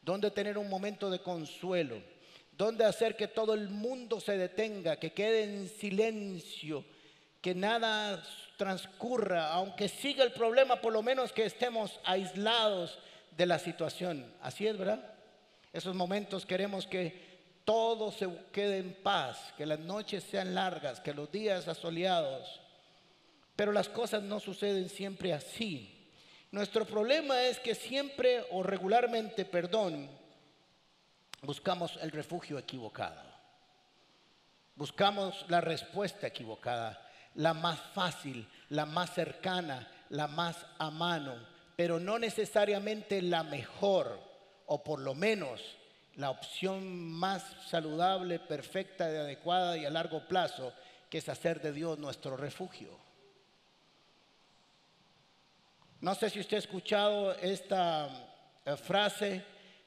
donde 0.00 0.30
tener 0.30 0.56
un 0.56 0.68
momento 0.68 1.10
de 1.10 1.20
consuelo, 1.20 2.00
donde 2.52 2.84
hacer 2.84 3.16
que 3.16 3.28
todo 3.28 3.52
el 3.52 3.68
mundo 3.68 4.20
se 4.20 4.38
detenga, 4.38 4.96
que 4.96 5.12
quede 5.12 5.44
en 5.44 5.68
silencio, 5.68 6.84
que 7.42 7.54
nada 7.54 8.22
transcurra, 8.56 9.52
aunque 9.52 9.88
siga 9.88 10.24
el 10.24 10.32
problema, 10.32 10.80
por 10.80 10.92
lo 10.92 11.02
menos 11.02 11.32
que 11.32 11.44
estemos 11.44 12.00
aislados 12.04 12.98
de 13.38 13.46
la 13.46 13.58
situación. 13.58 14.26
Así 14.42 14.66
es, 14.66 14.76
¿verdad? 14.76 15.14
Esos 15.72 15.94
momentos 15.94 16.44
queremos 16.44 16.86
que 16.86 17.38
todo 17.64 18.10
se 18.10 18.28
quede 18.52 18.78
en 18.78 18.94
paz, 19.02 19.54
que 19.56 19.64
las 19.64 19.78
noches 19.78 20.24
sean 20.24 20.54
largas, 20.54 21.00
que 21.00 21.14
los 21.14 21.30
días 21.30 21.68
asoleados. 21.68 22.60
Pero 23.54 23.70
las 23.72 23.88
cosas 23.88 24.24
no 24.24 24.40
suceden 24.40 24.88
siempre 24.88 25.32
así. 25.32 26.10
Nuestro 26.50 26.84
problema 26.84 27.42
es 27.42 27.60
que 27.60 27.74
siempre 27.76 28.44
o 28.50 28.62
regularmente, 28.64 29.44
perdón, 29.44 30.10
buscamos 31.42 31.96
el 32.02 32.10
refugio 32.10 32.58
equivocado. 32.58 33.22
Buscamos 34.74 35.44
la 35.48 35.60
respuesta 35.60 36.26
equivocada, 36.26 37.08
la 37.34 37.54
más 37.54 37.78
fácil, 37.94 38.48
la 38.70 38.84
más 38.84 39.14
cercana, 39.14 39.88
la 40.08 40.26
más 40.26 40.56
a 40.78 40.90
mano, 40.90 41.36
pero 41.78 42.00
no 42.00 42.18
necesariamente 42.18 43.22
la 43.22 43.44
mejor, 43.44 44.18
o 44.66 44.82
por 44.82 44.98
lo 44.98 45.14
menos 45.14 45.60
la 46.16 46.30
opción 46.30 47.08
más 47.08 47.44
saludable, 47.68 48.40
perfecta, 48.40 49.04
adecuada 49.04 49.76
y 49.76 49.84
a 49.84 49.90
largo 49.90 50.26
plazo, 50.26 50.72
que 51.08 51.18
es 51.18 51.28
hacer 51.28 51.62
de 51.62 51.70
Dios 51.70 51.96
nuestro 51.96 52.36
refugio. 52.36 52.98
No 56.00 56.16
sé 56.16 56.30
si 56.30 56.40
usted 56.40 56.56
ha 56.56 56.58
escuchado 56.58 57.32
esta 57.36 58.08
eh, 58.64 58.76
frase, 58.76 59.44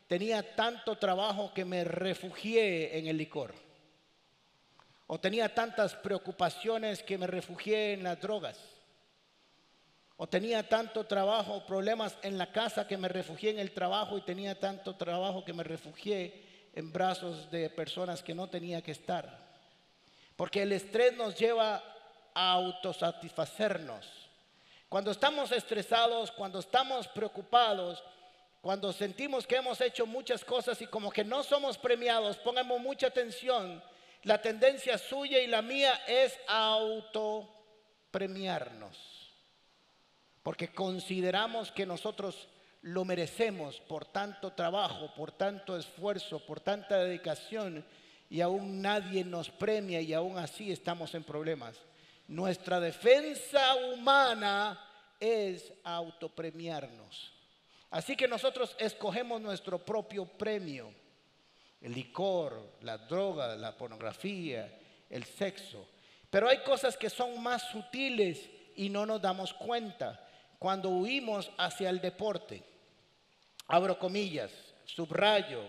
tenía 0.08 0.56
tanto 0.56 0.98
trabajo 0.98 1.54
que 1.54 1.66
me 1.66 1.84
refugié 1.84 3.00
en 3.00 3.08
el 3.08 3.18
licor. 3.18 3.54
O 5.08 5.20
tenía 5.20 5.54
tantas 5.54 5.94
preocupaciones 5.96 7.04
que 7.04 7.18
me 7.18 7.28
refugié 7.28 7.92
en 7.92 8.04
las 8.04 8.22
drogas. 8.22 8.81
O 10.22 10.30
tenía 10.30 10.62
tanto 10.62 11.02
trabajo, 11.08 11.66
problemas 11.66 12.16
en 12.22 12.38
la 12.38 12.52
casa 12.52 12.88
que 12.88 12.96
me 12.96 13.08
refugié 13.08 13.50
en 13.50 13.58
el 13.58 13.72
trabajo 13.72 14.20
y 14.20 14.22
tenía 14.22 14.54
tanto 14.54 14.96
trabajo 14.96 15.44
que 15.44 15.52
me 15.52 15.64
refugié 15.64 16.70
en 16.76 16.94
brazos 16.94 17.50
de 17.50 17.72
personas 17.72 18.22
que 18.22 18.36
no 18.36 18.48
tenía 18.48 18.84
que 18.84 18.92
estar. 18.92 19.36
Porque 20.36 20.62
el 20.62 20.74
estrés 20.74 21.18
nos 21.18 21.36
lleva 21.36 21.84
a 22.36 22.52
autosatisfacernos. 22.52 24.08
Cuando 24.88 25.10
estamos 25.10 25.52
estresados, 25.52 26.32
cuando 26.32 26.60
estamos 26.60 27.08
preocupados, 27.08 28.04
cuando 28.62 28.94
sentimos 28.94 29.48
que 29.48 29.56
hemos 29.56 29.82
hecho 29.82 30.06
muchas 30.06 30.46
cosas 30.46 30.80
y 30.84 30.86
como 30.86 31.10
que 31.10 31.24
no 31.24 31.42
somos 31.42 31.80
premiados, 31.80 32.38
pongamos 32.38 32.80
mucha 32.80 33.08
atención. 33.08 33.84
La 34.22 34.40
tendencia 34.40 35.00
suya 35.00 35.40
y 35.40 35.48
la 35.48 35.64
mía 35.64 36.00
es 36.08 36.38
autopremiarnos 36.48 39.21
porque 40.44 40.70
consideramos 40.70 41.72
que 41.72 41.86
nosotros 41.86 42.48
lo 42.82 43.06
merecemos 43.06 43.80
por 43.82 44.06
tanto 44.06 44.54
trabajo, 44.54 45.14
por 45.16 45.32
tanto 45.32 45.78
esfuerzo, 45.78 46.40
por 46.46 46.60
tanta 46.60 46.98
dedicación 46.98 47.86
y 48.30 48.42
aún 48.42 48.82
nadie 48.82 49.24
nos 49.24 49.50
premia 49.50 50.02
y 50.02 50.14
aún 50.14 50.38
así 50.38 50.72
estamos 50.72 51.14
en 51.14 51.24
problemas. 51.24 51.78
Nuestra 52.28 52.80
defensa 52.80 53.76
humana 53.76 54.80
es 55.20 55.72
autopremiarnos. 55.84 57.34
Así 57.92 58.16
que 58.16 58.28
nosotros 58.28 58.76
escogemos 58.80 59.42
nuestro 59.42 59.78
propio 59.80 60.26
premio. 60.26 60.94
El 61.82 61.94
licor, 61.94 62.78
la 62.82 62.98
droga, 62.98 63.56
la 63.56 63.76
pornografía, 63.76 64.80
el 65.10 65.26
sexo. 65.26 65.86
Pero 66.30 66.48
hay 66.48 66.60
cosas 66.60 66.96
que 66.96 67.10
son 67.10 67.44
más 67.44 67.70
sutiles 67.70 68.50
y 68.76 68.90
no 68.90 69.06
nos 69.06 69.22
damos 69.22 69.54
cuenta 69.54 70.26
cuando 70.62 70.90
huimos 70.90 71.50
hacia 71.58 71.90
el 71.90 72.00
deporte. 72.00 72.62
Abro 73.66 73.98
comillas, 73.98 74.52
subrayo, 74.86 75.64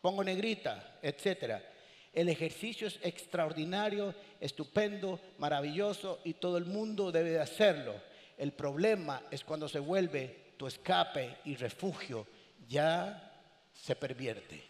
pongo 0.00 0.22
negrita, 0.22 1.00
etcétera. 1.02 1.60
El 2.12 2.28
ejercicio 2.28 2.86
es 2.86 3.00
extraordinario, 3.02 4.14
estupendo, 4.38 5.18
maravilloso 5.38 6.20
y 6.22 6.34
todo 6.34 6.58
el 6.58 6.66
mundo 6.66 7.10
debe 7.10 7.30
de 7.30 7.40
hacerlo. 7.40 8.00
El 8.36 8.52
problema 8.52 9.24
es 9.32 9.42
cuando 9.42 9.68
se 9.68 9.80
vuelve 9.80 10.52
tu 10.56 10.68
escape 10.68 11.38
y 11.44 11.56
refugio, 11.56 12.24
ya 12.68 13.32
se 13.72 13.96
pervierte. 13.96 14.62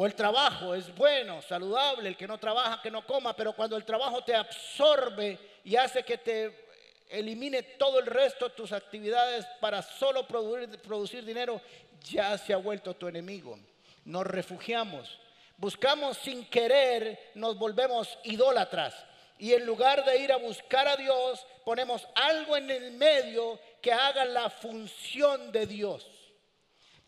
O 0.00 0.06
el 0.06 0.14
trabajo 0.14 0.76
es 0.76 0.94
bueno, 0.94 1.42
saludable, 1.42 2.10
el 2.10 2.16
que 2.16 2.28
no 2.28 2.38
trabaja, 2.38 2.80
que 2.80 2.88
no 2.88 3.04
coma, 3.04 3.34
pero 3.34 3.52
cuando 3.52 3.76
el 3.76 3.84
trabajo 3.84 4.22
te 4.22 4.32
absorbe 4.32 5.36
y 5.64 5.74
hace 5.74 6.04
que 6.04 6.18
te 6.18 6.68
elimine 7.08 7.64
todo 7.64 7.98
el 7.98 8.06
resto 8.06 8.48
de 8.48 8.54
tus 8.54 8.70
actividades 8.70 9.44
para 9.60 9.82
solo 9.82 10.24
producir, 10.24 10.80
producir 10.82 11.24
dinero, 11.24 11.60
ya 12.08 12.38
se 12.38 12.52
ha 12.52 12.58
vuelto 12.58 12.94
tu 12.94 13.08
enemigo. 13.08 13.58
Nos 14.04 14.24
refugiamos, 14.24 15.18
buscamos 15.56 16.16
sin 16.18 16.44
querer, 16.44 17.32
nos 17.34 17.58
volvemos 17.58 18.20
idólatras. 18.22 18.94
Y 19.36 19.52
en 19.52 19.66
lugar 19.66 20.04
de 20.04 20.16
ir 20.18 20.30
a 20.30 20.36
buscar 20.36 20.86
a 20.86 20.96
Dios, 20.96 21.44
ponemos 21.64 22.06
algo 22.14 22.56
en 22.56 22.70
el 22.70 22.92
medio 22.92 23.58
que 23.82 23.92
haga 23.92 24.24
la 24.24 24.48
función 24.48 25.50
de 25.50 25.66
Dios. 25.66 26.06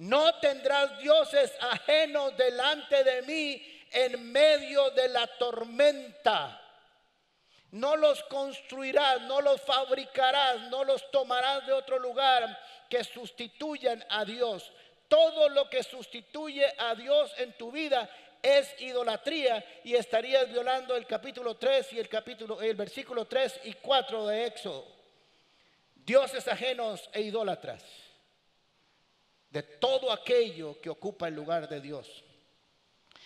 No 0.01 0.35
tendrás 0.37 0.99
dioses 0.99 1.53
ajenos 1.61 2.35
delante 2.35 3.05
de 3.05 3.21
mí 3.21 3.63
en 3.93 4.33
medio 4.33 4.89
de 4.93 5.09
la 5.09 5.27
tormenta. 5.27 6.59
No 7.73 7.97
los 7.97 8.23
construirás, 8.23 9.21
no 9.21 9.43
los 9.43 9.61
fabricarás, 9.61 10.71
no 10.71 10.85
los 10.85 11.11
tomarás 11.11 11.67
de 11.67 11.75
otro 11.75 11.99
lugar 11.99 12.59
que 12.89 13.05
sustituyan 13.05 14.03
a 14.09 14.25
Dios. 14.25 14.73
Todo 15.07 15.51
lo 15.51 15.69
que 15.69 15.83
sustituye 15.83 16.65
a 16.79 16.95
Dios 16.95 17.35
en 17.37 17.53
tu 17.59 17.71
vida 17.71 18.09
es 18.43 18.81
idolatría 18.81 19.63
y 19.85 19.97
estarías 19.97 20.49
violando 20.49 20.97
el 20.97 21.07
capítulo 21.07 21.59
3 21.59 21.93
y 21.93 21.99
el 21.99 22.09
capítulo 22.09 22.63
el 22.63 22.75
versículo 22.75 23.27
3 23.27 23.61
y 23.65 23.75
4 23.75 24.29
de 24.29 24.47
Éxodo. 24.47 24.87
Dioses 25.95 26.49
ajenos 26.49 27.11
e 27.13 27.21
idólatras. 27.21 28.00
De 29.51 29.63
todo 29.63 30.13
aquello 30.13 30.81
que 30.81 30.91
ocupa 30.91 31.29
el 31.29 31.35
lugar 31.35 31.69
de 31.69 31.81
Dios. 31.81 32.25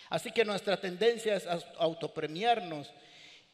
Así 0.09 0.31
que 0.31 0.45
nuestra 0.45 0.79
tendencia 0.79 1.35
es 1.35 1.47
autopremiarnos 1.77 2.91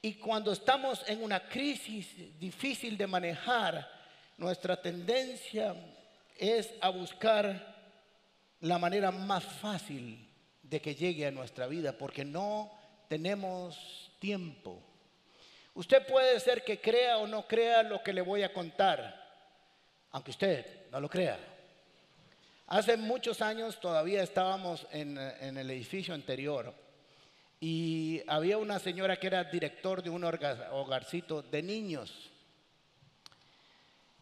y 0.02 0.16
cuando 0.16 0.52
estamos 0.52 1.04
en 1.08 1.24
una 1.24 1.48
crisis 1.48 2.08
difícil 2.40 2.98
de 2.98 3.06
manejar, 3.06 3.88
nuestra 4.38 4.82
tendencia 4.82 5.76
es 6.38 6.74
a 6.82 6.90
buscar 6.90 7.76
la 8.62 8.80
manera 8.80 9.12
más 9.12 9.44
fácil 9.44 10.28
de 10.64 10.82
que 10.82 10.96
llegue 10.96 11.28
a 11.28 11.32
nuestra 11.32 11.68
vida, 11.68 11.94
porque 11.98 12.26
no 12.26 12.72
tenemos 13.08 14.12
tiempo. 14.20 14.82
Usted 15.76 16.06
puede 16.08 16.40
ser 16.40 16.64
que 16.64 16.82
crea 16.82 17.18
o 17.18 17.28
no 17.28 17.48
crea 17.48 17.84
lo 17.84 18.02
que 18.02 18.14
le 18.14 18.22
voy 18.22 18.42
a 18.42 18.52
contar, 18.52 19.22
aunque 20.12 20.32
usted 20.32 20.90
no 20.90 21.00
lo 21.00 21.10
crea. 21.10 21.51
Hace 22.72 22.96
muchos 22.96 23.42
años 23.42 23.82
todavía 23.82 24.24
estábamos 24.24 24.88
en, 24.94 25.18
el 25.18 25.70
edificio 25.72 26.14
anterior 26.14 26.74
y 27.60 28.22
había 28.28 28.58
una 28.58 28.80
señora 28.80 29.18
que 29.18 29.28
era 29.28 29.44
director 29.44 30.02
de 30.02 30.10
un 30.10 30.24
hogarcito 30.24 31.42
de 31.42 31.64
niños. 31.64 32.32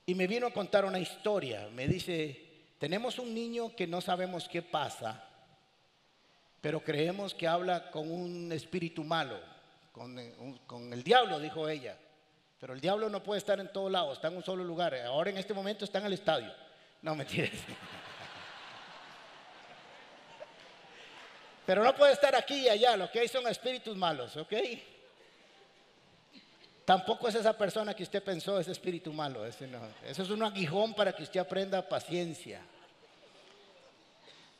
Y 0.07 0.15
me 0.15 0.25
vino 0.25 0.47
a 0.47 0.51
contar 0.51 0.83
una 0.83 0.97
historia. 0.97 1.69
Me 1.75 1.87
dice, 1.87 2.43
tenemos 2.79 3.19
un 3.19 3.35
niño 3.35 3.75
que 3.75 3.85
no 3.85 4.01
sabemos 4.01 4.49
qué 4.49 4.63
pasa, 4.63 5.23
pero 6.59 6.83
creemos 6.83 7.35
que 7.35 7.47
habla 7.47 7.91
con 7.91 8.09
un 8.11 8.51
espíritu 8.51 9.03
malo, 9.03 9.39
con, 9.91 10.17
con 10.65 10.91
el 10.91 11.03
diablo, 11.03 11.39
dijo 11.39 11.69
ella. 11.69 11.95
Pero 12.59 12.73
el 12.73 12.81
diablo 12.81 13.11
no 13.11 13.21
puede 13.21 13.37
estar 13.37 13.59
en 13.59 13.71
todos 13.71 13.91
lados, 13.91 14.13
está 14.13 14.29
en 14.29 14.37
un 14.37 14.43
solo 14.43 14.63
lugar. 14.63 14.95
Ahora 14.95 15.29
en 15.29 15.37
este 15.37 15.53
momento 15.53 15.85
está 15.85 15.99
en 15.99 16.07
el 16.07 16.13
estadio. 16.13 16.51
No, 17.03 17.13
mentiras. 17.13 17.51
Pero 21.69 21.83
no 21.83 21.95
puede 21.95 22.13
estar 22.13 22.35
aquí 22.35 22.61
y 22.61 22.67
allá, 22.67 22.97
lo 22.97 23.11
que 23.11 23.19
hay 23.19 23.27
son 23.27 23.47
espíritus 23.47 23.95
malos, 23.95 24.35
¿ok? 24.37 24.53
Tampoco 26.83 27.27
es 27.27 27.35
esa 27.35 27.55
persona 27.55 27.93
que 27.93 28.01
usted 28.01 28.23
pensó, 28.23 28.59
ese 28.59 28.71
espíritu 28.71 29.13
malo. 29.13 29.45
Ese 29.45 29.67
no. 29.67 29.79
Eso 30.03 30.23
es 30.23 30.31
un 30.31 30.41
aguijón 30.41 30.95
para 30.95 31.13
que 31.13 31.21
usted 31.21 31.39
aprenda 31.39 31.87
paciencia. 31.87 32.59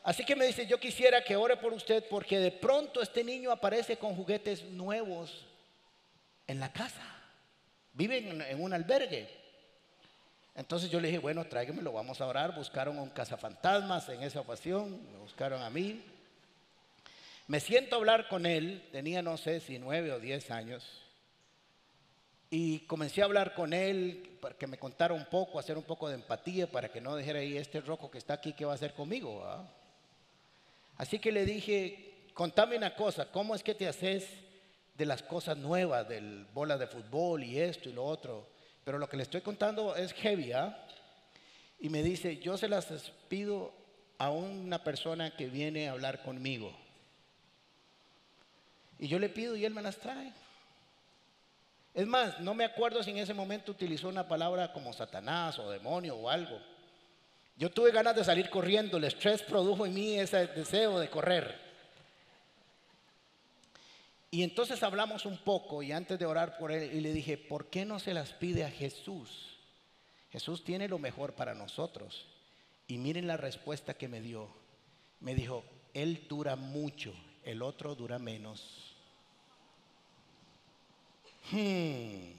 Así 0.03 0.23
que 0.23 0.35
me 0.35 0.45
dice, 0.45 0.67
yo 0.67 0.79
quisiera 0.79 1.23
que 1.23 1.35
ore 1.35 1.57
por 1.57 1.73
usted 1.73 2.05
porque 2.07 2.37
de 2.37 2.51
pronto 2.51 3.01
este 3.01 3.23
niño 3.23 3.51
aparece 3.51 3.97
con 3.97 4.15
juguetes 4.15 4.65
nuevos 4.65 5.47
en 6.45 6.59
la 6.59 6.71
casa. 6.71 7.01
Vive 7.93 8.19
en, 8.19 8.61
un 8.61 8.71
albergue. 8.71 9.27
Entonces 10.53 10.91
yo 10.91 10.99
le 10.99 11.07
dije, 11.07 11.17
bueno, 11.17 11.43
tráigamelo, 11.45 11.91
vamos 11.91 12.21
a 12.21 12.27
orar. 12.27 12.53
Buscaron 12.53 12.99
un 12.99 13.09
cazafantasmas 13.09 14.07
en 14.09 14.21
esa 14.21 14.41
ocasión, 14.41 15.11
me 15.11 15.17
buscaron 15.17 15.63
a 15.63 15.71
mí. 15.71 16.03
Me 17.49 17.59
siento 17.59 17.95
hablar 17.95 18.27
con 18.27 18.45
él, 18.45 18.87
tenía 18.91 19.23
no 19.23 19.35
sé 19.35 19.59
si 19.59 19.79
nueve 19.79 20.11
o 20.11 20.19
diez 20.19 20.51
años, 20.51 20.85
y 22.51 22.81
comencé 22.81 23.23
a 23.23 23.25
hablar 23.25 23.55
con 23.55 23.73
él 23.73 24.37
para 24.39 24.55
que 24.55 24.67
me 24.67 24.77
contara 24.77 25.15
un 25.15 25.25
poco, 25.25 25.57
hacer 25.57 25.75
un 25.75 25.83
poco 25.83 26.07
de 26.09 26.13
empatía, 26.13 26.67
para 26.67 26.91
que 26.91 27.01
no 27.01 27.15
dijera 27.15 27.39
ahí 27.39 27.57
este 27.57 27.81
rojo 27.81 28.11
que 28.11 28.19
está 28.19 28.35
aquí, 28.35 28.53
¿qué 28.53 28.65
va 28.65 28.73
a 28.73 28.75
hacer 28.75 28.93
conmigo? 28.93 29.43
Así 30.97 31.17
que 31.17 31.31
le 31.31 31.43
dije, 31.43 32.27
contame 32.35 32.77
una 32.77 32.93
cosa, 32.93 33.31
¿cómo 33.31 33.55
es 33.55 33.63
que 33.63 33.73
te 33.73 33.87
haces 33.87 34.27
de 34.93 35.07
las 35.07 35.23
cosas 35.23 35.57
nuevas, 35.57 36.07
del 36.07 36.45
bola 36.53 36.77
de 36.77 36.85
fútbol 36.85 37.43
y 37.43 37.57
esto 37.57 37.89
y 37.89 37.93
lo 37.93 38.05
otro? 38.05 38.47
Pero 38.83 38.99
lo 38.99 39.09
que 39.09 39.17
le 39.17 39.23
estoy 39.23 39.41
contando 39.41 39.95
es 39.95 40.13
heavy, 40.13 40.51
¿ah? 40.51 40.85
Y 41.79 41.89
me 41.89 42.03
dice, 42.03 42.37
yo 42.37 42.59
se 42.59 42.69
las 42.69 43.11
pido 43.27 43.73
a 44.19 44.29
una 44.29 44.83
persona 44.83 45.35
que 45.35 45.47
viene 45.47 45.89
a 45.89 45.93
hablar 45.93 46.21
conmigo. 46.21 46.71
Y 48.99 49.07
yo 49.07 49.17
le 49.17 49.29
pido 49.29 49.55
y 49.55 49.65
él 49.65 49.73
me 49.73 49.81
las 49.81 49.97
trae. 49.97 50.31
Es 51.93 52.05
más, 52.05 52.39
no 52.39 52.53
me 52.53 52.65
acuerdo 52.65 53.01
si 53.01 53.11
en 53.11 53.17
ese 53.17 53.33
momento 53.33 53.71
utilizó 53.71 54.09
una 54.09 54.27
palabra 54.27 54.71
como 54.73 54.93
Satanás 54.93 55.57
o 55.57 55.71
demonio 55.71 56.15
o 56.15 56.29
algo. 56.29 56.59
Yo 57.57 57.71
tuve 57.71 57.91
ganas 57.91 58.15
de 58.15 58.23
salir 58.23 58.49
corriendo, 58.49 58.97
el 58.97 59.03
estrés 59.05 59.41
produjo 59.41 59.85
en 59.85 59.93
mí 59.93 60.17
ese 60.17 60.47
deseo 60.47 60.99
de 60.99 61.09
correr. 61.09 61.69
Y 64.31 64.43
entonces 64.43 64.83
hablamos 64.83 65.25
un 65.25 65.37
poco 65.37 65.81
y 65.81 65.91
antes 65.91 66.19
de 66.19 66.25
orar 66.25 66.57
por 66.57 66.71
él 66.71 66.93
y 66.93 67.01
le 67.01 67.11
dije, 67.11 67.37
¿por 67.37 67.69
qué 67.69 67.83
no 67.83 67.99
se 67.99 68.13
las 68.13 68.31
pide 68.33 68.63
a 68.63 68.69
Jesús? 68.69 69.57
Jesús 70.31 70.63
tiene 70.63 70.87
lo 70.87 70.99
mejor 70.99 71.33
para 71.33 71.55
nosotros. 71.55 72.27
Y 72.87 72.97
miren 72.97 73.27
la 73.27 73.37
respuesta 73.37 73.95
que 73.95 74.07
me 74.07 74.21
dio. 74.21 74.47
Me 75.19 75.35
dijo, 75.35 75.63
Él 75.93 76.27
dura 76.29 76.55
mucho, 76.55 77.13
el 77.43 77.61
otro 77.61 77.95
dura 77.95 78.19
menos. 78.19 78.88
Hmm. 81.51 82.29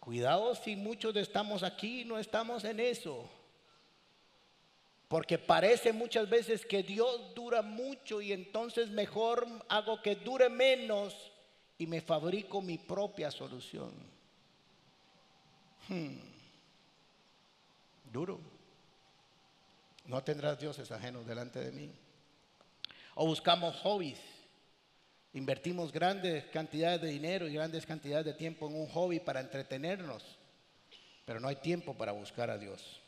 Cuidado 0.00 0.54
si 0.54 0.74
muchos 0.74 1.14
estamos 1.16 1.62
aquí 1.62 2.00
y 2.00 2.04
no 2.04 2.18
estamos 2.18 2.64
en 2.64 2.80
eso. 2.80 3.28
Porque 5.06 5.38
parece 5.38 5.92
muchas 5.92 6.28
veces 6.28 6.64
que 6.64 6.82
Dios 6.82 7.34
dura 7.34 7.62
mucho 7.62 8.20
y 8.20 8.32
entonces 8.32 8.90
mejor 8.90 9.46
hago 9.68 10.02
que 10.02 10.16
dure 10.16 10.48
menos 10.48 11.14
y 11.78 11.86
me 11.86 12.00
fabrico 12.00 12.60
mi 12.60 12.78
propia 12.78 13.30
solución. 13.30 13.90
Hmm. 15.88 16.16
Duro. 18.12 18.38
No 20.06 20.22
tendrás 20.24 20.58
dioses 20.58 20.90
ajenos 20.90 21.26
delante 21.26 21.60
de 21.60 21.70
mí. 21.70 21.90
O 23.14 23.26
buscamos 23.26 23.76
hobbies 23.76 24.18
Invertimos 25.38 25.92
grandes 25.92 26.46
cantidades 26.46 27.00
de 27.00 27.06
dinero 27.06 27.46
y 27.46 27.54
grandes 27.54 27.86
cantidades 27.86 28.26
de 28.26 28.34
tiempo 28.34 28.66
en 28.66 28.74
un 28.74 28.88
hobby 28.88 29.20
para 29.20 29.38
entretenernos, 29.38 30.24
pero 31.24 31.38
no 31.38 31.46
hay 31.46 31.54
tiempo 31.54 31.96
para 31.96 32.10
buscar 32.10 32.50
a 32.50 32.58
Dios. 32.58 33.00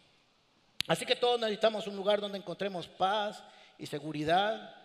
Así 0.86 1.04
que 1.04 1.16
todos 1.16 1.40
necesitamos 1.40 1.88
un 1.88 1.96
lugar 1.96 2.20
donde 2.20 2.38
encontremos 2.38 2.86
paz 2.86 3.42
y 3.78 3.86
seguridad, 3.86 4.76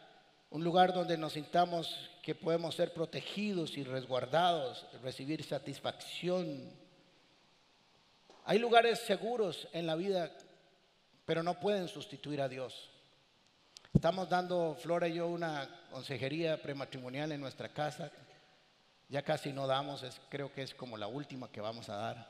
un 0.50 0.64
lugar 0.64 0.92
donde 0.92 1.20
nos 1.20 1.34
sintamos 1.34 2.10
que 2.24 2.34
podemos 2.34 2.74
ser 2.74 2.92
protegidos 2.94 3.78
y 3.78 3.84
resguardados, 3.84 4.88
recibir 5.04 5.44
satisfacción. 5.44 6.74
Hay 8.46 8.58
lugares 8.58 9.02
seguros 9.02 9.68
en 9.72 9.86
la 9.86 9.96
vida, 9.96 10.32
pero 11.28 11.44
no 11.44 11.60
pueden 11.60 11.90
sustituir 11.90 12.42
a 12.42 12.50
Dios. 12.50 12.90
Estamos 13.94 14.28
dando, 14.28 14.76
Flora 14.82 15.08
y 15.08 15.14
yo, 15.14 15.28
una 15.28 15.70
consejería 15.96 16.62
prematrimonial 16.62 17.32
en 17.32 17.40
nuestra 17.40 17.70
casa. 17.70 18.12
Ya 19.08 19.22
casi 19.22 19.54
no 19.54 19.66
damos, 19.66 20.04
es, 20.04 20.20
creo 20.28 20.52
que 20.52 20.62
es 20.62 20.74
como 20.74 20.98
la 20.98 21.08
última 21.08 21.50
que 21.50 21.62
vamos 21.62 21.88
a 21.88 21.96
dar. 21.96 22.30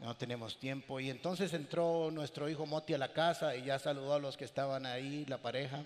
No 0.00 0.16
tenemos 0.16 0.58
tiempo. 0.58 0.98
Y 0.98 1.08
entonces 1.08 1.54
entró 1.54 2.10
nuestro 2.10 2.48
hijo 2.48 2.66
Moti 2.66 2.92
a 2.92 2.98
la 2.98 3.12
casa 3.12 3.54
y 3.54 3.66
ya 3.66 3.78
saludó 3.78 4.14
a 4.14 4.18
los 4.18 4.36
que 4.36 4.44
estaban 4.44 4.84
ahí, 4.84 5.24
la 5.26 5.38
pareja. 5.38 5.84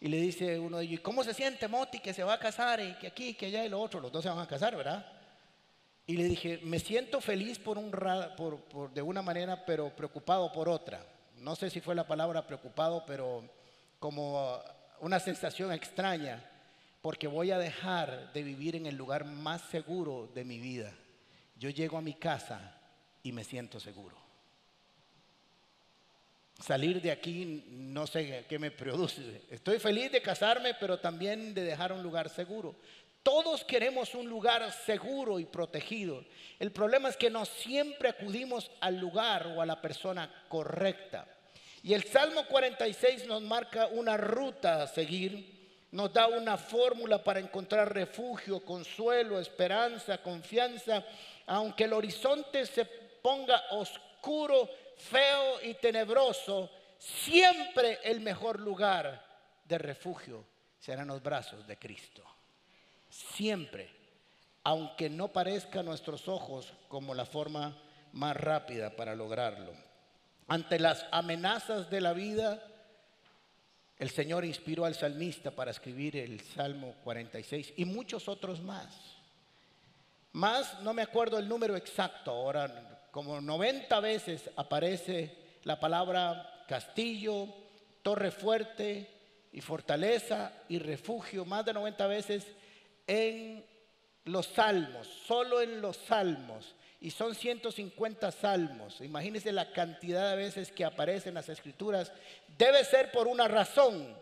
Y 0.00 0.08
le 0.08 0.16
dice 0.16 0.58
uno 0.58 0.78
de 0.78 0.86
ellos, 0.86 1.00
¿cómo 1.00 1.22
se 1.22 1.32
siente 1.32 1.68
Moti 1.68 2.00
que 2.00 2.12
se 2.12 2.24
va 2.24 2.34
a 2.34 2.40
casar 2.40 2.80
y 2.80 2.92
que 2.94 3.06
aquí, 3.06 3.34
que 3.34 3.46
allá 3.46 3.64
y 3.64 3.68
lo 3.68 3.80
otro? 3.80 4.00
Los 4.00 4.10
dos 4.10 4.24
se 4.24 4.30
van 4.30 4.40
a 4.40 4.48
casar, 4.48 4.74
¿verdad? 4.74 5.06
Y 6.08 6.16
le 6.16 6.24
dije, 6.24 6.58
me 6.64 6.80
siento 6.80 7.20
feliz 7.20 7.60
por 7.60 7.78
un, 7.78 7.88
por, 8.36 8.64
por, 8.64 8.92
de 8.92 9.00
una 9.02 9.22
manera, 9.22 9.64
pero 9.64 9.94
preocupado 9.94 10.50
por 10.50 10.68
otra. 10.68 11.06
No 11.36 11.54
sé 11.54 11.70
si 11.70 11.80
fue 11.80 11.94
la 11.94 12.08
palabra 12.08 12.44
preocupado, 12.48 13.04
pero 13.06 13.44
como 14.00 14.60
una 15.00 15.20
sensación 15.20 15.72
extraña 15.72 16.42
porque 17.02 17.26
voy 17.26 17.50
a 17.50 17.58
dejar 17.58 18.32
de 18.32 18.42
vivir 18.42 18.76
en 18.76 18.86
el 18.86 18.96
lugar 18.96 19.24
más 19.24 19.62
seguro 19.62 20.30
de 20.34 20.44
mi 20.44 20.58
vida. 20.58 20.92
Yo 21.56 21.70
llego 21.70 21.96
a 21.98 22.02
mi 22.02 22.14
casa 22.14 22.78
y 23.22 23.32
me 23.32 23.44
siento 23.44 23.80
seguro. 23.80 24.16
Salir 26.58 27.00
de 27.00 27.10
aquí 27.10 27.64
no 27.70 28.06
sé 28.06 28.44
qué 28.48 28.58
me 28.58 28.70
produce. 28.70 29.42
Estoy 29.50 29.78
feliz 29.78 30.12
de 30.12 30.20
casarme, 30.20 30.74
pero 30.74 30.98
también 30.98 31.54
de 31.54 31.64
dejar 31.64 31.92
un 31.92 32.02
lugar 32.02 32.28
seguro. 32.28 32.76
Todos 33.22 33.64
queremos 33.64 34.14
un 34.14 34.28
lugar 34.28 34.70
seguro 34.72 35.38
y 35.38 35.46
protegido. 35.46 36.24
El 36.58 36.70
problema 36.70 37.08
es 37.08 37.16
que 37.16 37.30
no 37.30 37.46
siempre 37.46 38.10
acudimos 38.10 38.70
al 38.80 38.98
lugar 38.98 39.46
o 39.46 39.62
a 39.62 39.66
la 39.66 39.80
persona 39.80 40.30
correcta. 40.48 41.26
Y 41.82 41.94
el 41.94 42.04
Salmo 42.04 42.46
46 42.46 43.26
nos 43.26 43.42
marca 43.42 43.86
una 43.88 44.16
ruta 44.16 44.82
a 44.82 44.86
seguir 44.86 45.60
nos 45.92 46.12
da 46.12 46.28
una 46.28 46.56
fórmula 46.56 47.22
para 47.22 47.40
encontrar 47.40 47.92
refugio, 47.92 48.64
consuelo, 48.64 49.40
esperanza, 49.40 50.18
confianza, 50.18 51.04
aunque 51.46 51.84
el 51.84 51.92
horizonte 51.92 52.64
se 52.64 52.84
ponga 52.84 53.60
oscuro, 53.70 54.68
feo 54.96 55.60
y 55.62 55.74
tenebroso, 55.74 56.70
siempre 56.98 57.98
el 58.04 58.20
mejor 58.20 58.60
lugar 58.60 59.24
de 59.64 59.78
refugio 59.78 60.44
serán 60.78 61.08
los 61.08 61.22
brazos 61.22 61.66
de 61.66 61.76
Cristo. 61.76 62.22
Siempre, 63.08 63.90
aunque 64.62 65.10
no 65.10 65.28
parezca 65.28 65.80
a 65.80 65.84
nuestros 65.84 66.28
ojos 66.28 66.72
como 66.88 67.14
la 67.14 67.24
forma 67.24 67.76
más 68.12 68.36
rápida 68.36 68.94
para 68.94 69.16
lograrlo. 69.16 69.89
Ante 70.50 70.80
las 70.80 71.06
amenazas 71.12 71.88
de 71.90 72.00
la 72.00 72.12
vida, 72.12 72.60
el 73.96 74.10
Señor 74.10 74.44
inspiró 74.44 74.84
al 74.84 74.96
salmista 74.96 75.52
para 75.52 75.70
escribir 75.70 76.16
el 76.16 76.40
Salmo 76.40 76.96
46 77.04 77.74
y 77.76 77.84
muchos 77.84 78.26
otros 78.26 78.60
más. 78.60 78.88
Más, 80.32 80.80
no 80.80 80.92
me 80.92 81.02
acuerdo 81.02 81.38
el 81.38 81.48
número 81.48 81.76
exacto, 81.76 82.32
ahora 82.32 83.06
como 83.12 83.40
90 83.40 84.00
veces 84.00 84.50
aparece 84.56 85.36
la 85.62 85.78
palabra 85.78 86.64
castillo, 86.66 87.46
torre 88.02 88.32
fuerte 88.32 89.08
y 89.52 89.60
fortaleza 89.60 90.52
y 90.68 90.80
refugio, 90.80 91.44
más 91.44 91.64
de 91.64 91.74
90 91.74 92.06
veces 92.08 92.44
en 93.06 93.64
los 94.24 94.46
salmos, 94.46 95.06
solo 95.06 95.60
en 95.60 95.80
los 95.80 95.96
salmos 95.96 96.74
y 97.00 97.10
son 97.10 97.34
150 97.34 98.30
salmos. 98.30 99.00
Imagínense 99.00 99.52
la 99.52 99.72
cantidad 99.72 100.30
de 100.30 100.36
veces 100.36 100.70
que 100.70 100.84
aparecen 100.84 101.34
las 101.34 101.48
escrituras. 101.48 102.12
Debe 102.58 102.84
ser 102.84 103.10
por 103.10 103.26
una 103.26 103.48
razón, 103.48 104.14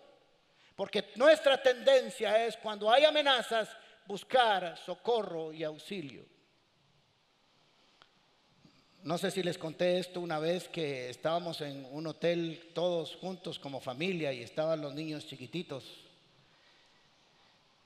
porque 0.77 1.07
nuestra 1.17 1.61
tendencia 1.61 2.47
es 2.47 2.57
cuando 2.57 2.91
hay 2.91 3.05
amenazas 3.05 3.69
buscar 4.07 4.79
socorro 4.79 5.53
y 5.53 5.65
auxilio. 5.65 6.25
No 9.03 9.19
sé 9.19 9.31
si 9.31 9.43
les 9.43 9.59
conté 9.59 9.99
esto 9.99 10.21
una 10.21 10.39
vez 10.39 10.69
que 10.69 11.09
estábamos 11.11 11.61
en 11.61 11.85
un 11.91 12.07
hotel 12.07 12.71
todos 12.75 13.17
juntos 13.17 13.59
como 13.59 13.81
familia 13.81 14.33
y 14.33 14.43
estaban 14.43 14.81
los 14.81 14.95
niños 14.95 15.27
chiquititos. 15.27 15.85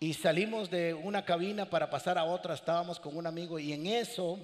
Y 0.01 0.15
salimos 0.15 0.69
de 0.69 0.93
una 0.93 1.25
cabina 1.25 1.71
para 1.71 1.89
pasar 1.89 2.19
a 2.19 2.25
otra, 2.25 2.55
estábamos 2.55 2.99
con 2.99 3.17
un 3.17 3.27
amigo 3.27 3.59
y 3.59 3.73
en 3.73 3.87
eso 3.87 4.39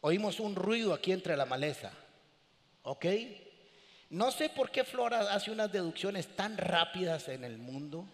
oímos 0.00 0.40
un 0.40 0.54
ruido 0.54 0.94
aquí 0.94 1.12
entre 1.12 1.36
la 1.36 1.46
maleza. 1.46 1.92
¿Ok? 2.82 3.06
No 4.10 4.30
sé 4.30 4.48
por 4.48 4.70
qué 4.70 4.84
Flora 4.84 5.32
hace 5.32 5.50
unas 5.50 5.70
deducciones 5.70 6.34
tan 6.34 6.56
rápidas 6.56 7.28
en 7.28 7.44
el 7.44 7.58
mundo. 7.58 8.04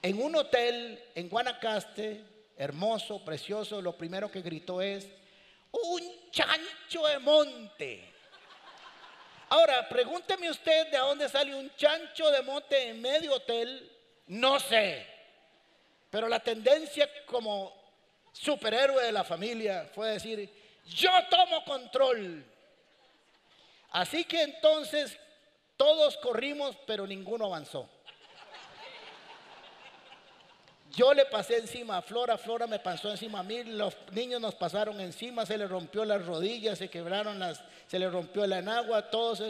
En 0.00 0.20
un 0.20 0.36
hotel 0.36 1.02
en 1.14 1.28
Guanacaste, 1.28 2.24
hermoso, 2.56 3.24
precioso, 3.24 3.80
lo 3.80 3.96
primero 3.96 4.30
que 4.30 4.42
gritó 4.42 4.80
es, 4.80 5.08
un 5.72 6.30
chancho 6.30 7.06
de 7.06 7.18
monte. 7.18 8.12
Ahora, 9.48 9.88
pregúnteme 9.88 10.50
usted 10.50 10.90
de 10.90 10.98
dónde 10.98 11.28
sale 11.28 11.54
un 11.54 11.74
chancho 11.76 12.30
de 12.30 12.42
monte 12.42 12.88
en 12.88 13.00
medio 13.00 13.34
hotel. 13.34 13.90
No 14.26 14.60
sé. 14.60 15.06
Pero 16.10 16.28
la 16.28 16.40
tendencia 16.40 17.08
como 17.26 17.81
superhéroe 18.32 19.04
de 19.04 19.12
la 19.12 19.24
familia 19.24 19.90
fue 19.94 20.10
decir, 20.10 20.50
yo 20.86 21.10
tomo 21.30 21.64
control. 21.64 22.44
Así 23.90 24.24
que 24.24 24.42
entonces 24.42 25.18
todos 25.76 26.16
corrimos, 26.18 26.76
pero 26.86 27.06
ninguno 27.06 27.46
avanzó. 27.46 27.88
Yo 30.94 31.14
le 31.14 31.24
pasé 31.24 31.56
encima 31.56 31.96
a 31.96 32.02
Flora, 32.02 32.36
Flora 32.36 32.66
me 32.66 32.78
pasó 32.78 33.10
encima 33.10 33.38
a 33.38 33.42
mí, 33.42 33.64
los 33.64 33.96
niños 34.10 34.42
nos 34.42 34.54
pasaron 34.54 35.00
encima, 35.00 35.46
se 35.46 35.56
le 35.56 35.66
rompió 35.66 36.04
las 36.04 36.24
rodillas, 36.26 36.78
se 36.78 36.90
quebraron 36.90 37.38
las, 37.38 37.62
se 37.86 37.98
le 37.98 38.10
rompió 38.10 38.44
el 38.44 38.52
enagua, 38.52 39.08
todos, 39.08 39.42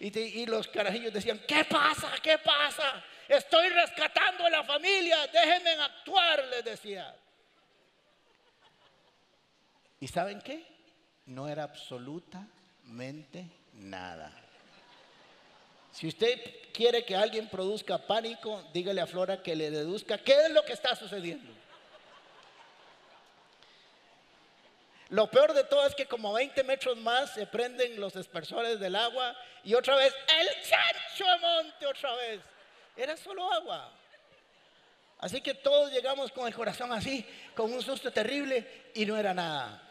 y, 0.00 0.18
y 0.18 0.46
los 0.46 0.66
carajillos 0.66 1.12
decían, 1.12 1.40
¿qué 1.46 1.64
pasa? 1.64 2.10
¿Qué 2.20 2.38
pasa? 2.38 3.04
Estoy 3.28 3.68
rescatando 3.68 4.46
a 4.46 4.50
la 4.50 4.64
familia, 4.64 5.28
déjenme 5.32 5.70
actuar, 5.70 6.44
les 6.46 6.64
decía. 6.64 7.14
¿Y 10.00 10.08
saben 10.08 10.40
qué? 10.40 10.66
No 11.26 11.46
era 11.46 11.62
absolutamente 11.62 13.46
nada. 13.74 14.32
Si 15.92 16.08
usted 16.08 16.40
quiere 16.72 17.04
que 17.04 17.14
alguien 17.14 17.48
produzca 17.48 17.98
pánico, 17.98 18.64
dígale 18.72 19.00
a 19.00 19.06
Flora 19.06 19.42
que 19.42 19.54
le 19.54 19.70
deduzca 19.70 20.18
qué 20.18 20.46
es 20.46 20.50
lo 20.50 20.64
que 20.64 20.72
está 20.72 20.96
sucediendo. 20.96 21.52
Lo 25.10 25.28
peor 25.28 25.52
de 25.52 25.64
todo 25.64 25.84
es 25.86 25.94
que 25.94 26.06
como 26.06 26.32
20 26.32 26.62
metros 26.62 26.96
más 26.96 27.34
se 27.34 27.44
prenden 27.46 28.00
los 28.00 28.14
dispersores 28.14 28.78
del 28.78 28.94
agua 28.94 29.36
y 29.64 29.74
otra 29.74 29.96
vez 29.96 30.14
el 30.38 30.48
chancho 30.62 31.24
de 31.24 31.38
monte 31.40 31.86
otra 31.86 32.14
vez. 32.14 32.40
Era 32.96 33.16
solo 33.16 33.52
agua. 33.52 33.92
Así 35.18 35.40
que 35.40 35.54
todos 35.54 35.92
llegamos 35.92 36.30
con 36.30 36.46
el 36.46 36.54
corazón 36.54 36.92
así, 36.92 37.26
con 37.54 37.72
un 37.72 37.82
susto 37.82 38.12
terrible 38.12 38.90
y 38.94 39.04
no 39.04 39.16
era 39.16 39.34
nada. 39.34 39.89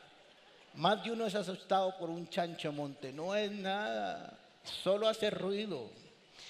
Más 0.76 1.04
de 1.04 1.12
uno 1.12 1.26
es 1.26 1.36
asustado 1.36 1.98
por 1.98 2.10
un 2.10 2.30
chancho 2.30 2.72
monte. 2.72 3.12
No 3.12 3.36
es 3.36 3.52
nada, 3.52 4.38
solo 4.84 5.08
hace 5.08 5.30
ruido. 5.30 5.90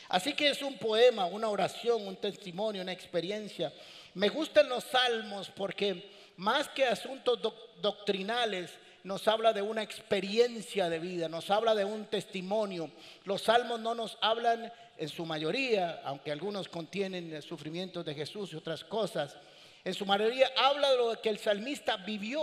Así 0.10 0.34
que 0.34 0.49
es 0.49 0.62
un 0.62 0.77
poema, 0.77 1.25
una 1.25 1.49
oración, 1.49 2.08
un 2.08 2.15
testimonio, 2.15 2.82
una 2.82 2.91
experiencia. 2.91 3.71
Me 4.15 4.29
gustan 4.29 4.67
los 4.67 4.84
salmos 4.84 5.49
porque 5.55 6.10
más 6.38 6.67
que 6.69 6.86
asuntos 6.86 7.39
doctrinales, 7.82 8.71
nos 9.03 9.27
habla 9.27 9.53
de 9.53 9.62
una 9.62 9.82
experiencia 9.82 10.89
de 10.89 10.99
vida, 10.99 11.29
nos 11.29 11.49
habla 11.49 11.73
de 11.73 11.86
un 11.86 12.05
testimonio. 12.05 12.91
Los 13.23 13.43
salmos 13.43 13.79
no 13.79 13.95
nos 13.95 14.17
hablan 14.21 14.71
en 14.97 15.10
su 15.10 15.25
mayoría, 15.25 16.01
aunque 16.03 16.32
algunos 16.32 16.67
contienen 16.67 17.41
sufrimientos 17.41 18.03
de 18.05 18.13
Jesús 18.13 18.51
y 18.51 18.58
otras 18.58 18.84
cosas, 18.84 19.38
en 19.84 19.93
su 19.93 20.05
mayoría 20.05 20.51
habla 20.58 20.91
de 20.91 20.97
lo 20.97 21.21
que 21.21 21.29
el 21.29 21.39
salmista 21.39 21.97
vivió. 21.97 22.41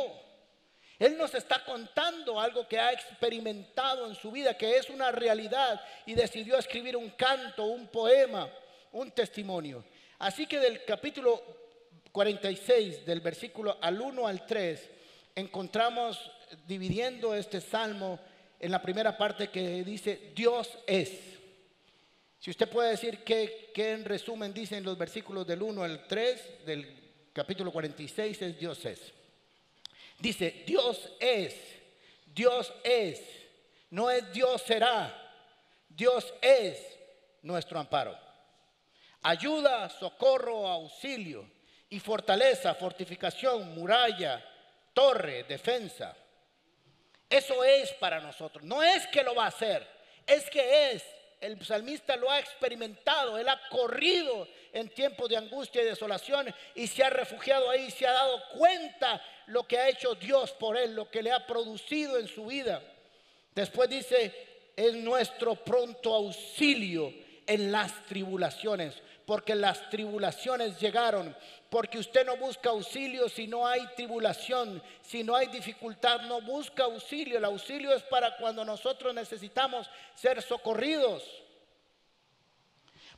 Él 0.98 1.18
nos 1.18 1.34
está 1.34 1.64
contando 1.64 2.40
algo 2.40 2.66
que 2.66 2.78
ha 2.78 2.92
experimentado 2.92 4.06
en 4.06 4.14
su 4.14 4.30
vida, 4.30 4.56
que 4.56 4.76
es 4.76 4.88
una 4.88 5.10
realidad, 5.10 5.80
y 6.06 6.14
decidió 6.14 6.56
escribir 6.56 6.96
un 6.96 7.10
canto, 7.10 7.64
un 7.64 7.88
poema, 7.88 8.50
un 8.92 9.10
testimonio. 9.10 9.84
Así 10.18 10.46
que 10.46 10.58
del 10.58 10.84
capítulo 10.84 11.42
46, 12.12 13.04
del 13.04 13.20
versículo 13.20 13.76
al 13.80 14.00
1 14.00 14.26
al 14.26 14.46
3, 14.46 14.90
encontramos 15.34 16.30
dividiendo 16.66 17.34
este 17.34 17.60
salmo 17.60 18.18
en 18.58 18.70
la 18.70 18.80
primera 18.80 19.18
parte 19.18 19.48
que 19.48 19.84
dice, 19.84 20.32
Dios 20.34 20.78
es. 20.86 21.36
Si 22.38 22.50
usted 22.50 22.68
puede 22.68 22.90
decir 22.90 23.18
que, 23.18 23.72
en 23.74 24.04
resumen 24.04 24.54
dicen 24.54 24.82
los 24.82 24.96
versículos 24.96 25.46
del 25.46 25.62
1 25.62 25.82
al 25.82 26.06
3 26.06 26.64
del 26.64 27.28
capítulo 27.34 27.70
46 27.70 28.40
es 28.40 28.58
Dios 28.58 28.84
es. 28.86 29.12
Dice, 30.18 30.64
Dios 30.66 31.10
es, 31.20 31.54
Dios 32.26 32.72
es, 32.82 33.22
no 33.90 34.10
es 34.10 34.32
Dios 34.32 34.62
será, 34.62 35.14
Dios 35.88 36.32
es 36.40 36.98
nuestro 37.42 37.78
amparo. 37.78 38.18
Ayuda, 39.22 39.88
socorro, 39.88 40.66
auxilio 40.66 41.50
y 41.88 42.00
fortaleza, 42.00 42.74
fortificación, 42.74 43.74
muralla, 43.74 44.44
torre, 44.92 45.44
defensa. 45.44 46.16
Eso 47.28 47.64
es 47.64 47.92
para 47.94 48.20
nosotros. 48.20 48.64
No 48.64 48.82
es 48.82 49.06
que 49.08 49.22
lo 49.22 49.34
va 49.34 49.44
a 49.44 49.48
hacer, 49.48 49.86
es 50.26 50.48
que 50.48 50.92
es. 50.92 51.15
El 51.40 51.62
salmista 51.64 52.16
lo 52.16 52.30
ha 52.30 52.40
experimentado, 52.40 53.36
él 53.38 53.48
ha 53.48 53.60
corrido 53.68 54.48
en 54.72 54.88
tiempos 54.88 55.28
de 55.28 55.36
angustia 55.36 55.82
y 55.82 55.86
desolación 55.86 56.52
y 56.74 56.86
se 56.86 57.04
ha 57.04 57.10
refugiado 57.10 57.68
ahí, 57.70 57.90
se 57.90 58.06
ha 58.06 58.12
dado 58.12 58.42
cuenta 58.56 59.22
lo 59.46 59.66
que 59.66 59.78
ha 59.78 59.88
hecho 59.88 60.14
Dios 60.14 60.52
por 60.52 60.76
él, 60.76 60.94
lo 60.94 61.10
que 61.10 61.22
le 61.22 61.32
ha 61.32 61.46
producido 61.46 62.18
en 62.18 62.26
su 62.26 62.46
vida. 62.46 62.82
Después 63.54 63.88
dice, 63.88 64.72
es 64.76 64.94
nuestro 64.94 65.54
pronto 65.56 66.14
auxilio 66.14 67.12
en 67.46 67.70
las 67.70 68.04
tribulaciones, 68.06 68.94
porque 69.26 69.56
las 69.56 69.90
tribulaciones 69.90 70.78
llegaron, 70.78 71.36
porque 71.68 71.98
usted 71.98 72.24
no 72.24 72.36
busca 72.36 72.70
auxilio 72.70 73.28
si 73.28 73.48
no 73.48 73.66
hay 73.66 73.84
tribulación, 73.96 74.80
si 75.02 75.24
no 75.24 75.34
hay 75.34 75.48
dificultad, 75.48 76.22
no 76.22 76.40
busca 76.40 76.84
auxilio. 76.84 77.36
El 77.36 77.44
auxilio 77.44 77.92
es 77.92 78.04
para 78.04 78.36
cuando 78.36 78.64
nosotros 78.64 79.12
necesitamos 79.12 79.90
ser 80.14 80.40
socorridos. 80.40 81.24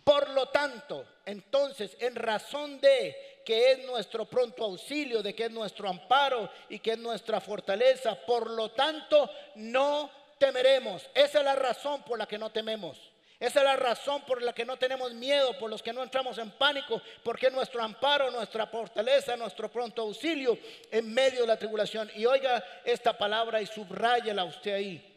Por 0.02 0.30
lo 0.30 0.48
tanto, 0.48 1.04
entonces, 1.26 1.94
en 2.00 2.14
razón 2.14 2.80
de 2.80 3.42
que 3.44 3.72
es 3.72 3.84
nuestro 3.84 4.24
pronto 4.24 4.64
auxilio, 4.64 5.22
de 5.22 5.34
que 5.34 5.44
es 5.44 5.50
nuestro 5.50 5.90
amparo 5.90 6.50
y 6.70 6.78
que 6.78 6.92
es 6.92 6.98
nuestra 6.98 7.42
fortaleza, 7.42 8.14
por 8.14 8.48
lo 8.48 8.70
tanto, 8.70 9.30
no 9.56 10.10
temeremos. 10.38 11.06
Esa 11.14 11.40
es 11.40 11.44
la 11.44 11.54
razón 11.54 12.02
por 12.02 12.18
la 12.18 12.26
que 12.26 12.38
no 12.38 12.48
tememos. 12.48 13.07
Esa 13.40 13.60
es 13.60 13.64
la 13.64 13.76
razón 13.76 14.22
por 14.22 14.42
la 14.42 14.52
que 14.52 14.64
no 14.64 14.76
tenemos 14.76 15.12
miedo, 15.14 15.56
por 15.58 15.70
los 15.70 15.80
que 15.80 15.92
no 15.92 16.02
entramos 16.02 16.38
en 16.38 16.50
pánico, 16.50 17.00
porque 17.22 17.50
nuestro 17.50 17.80
amparo, 17.80 18.32
nuestra 18.32 18.66
fortaleza, 18.66 19.36
nuestro 19.36 19.70
pronto 19.70 20.02
auxilio 20.02 20.58
en 20.90 21.14
medio 21.14 21.42
de 21.42 21.46
la 21.46 21.56
tribulación. 21.56 22.10
Y 22.16 22.26
oiga 22.26 22.64
esta 22.84 23.16
palabra 23.16 23.62
y 23.62 23.66
subrayela 23.66 24.42
usted 24.42 24.74
ahí. 24.74 25.14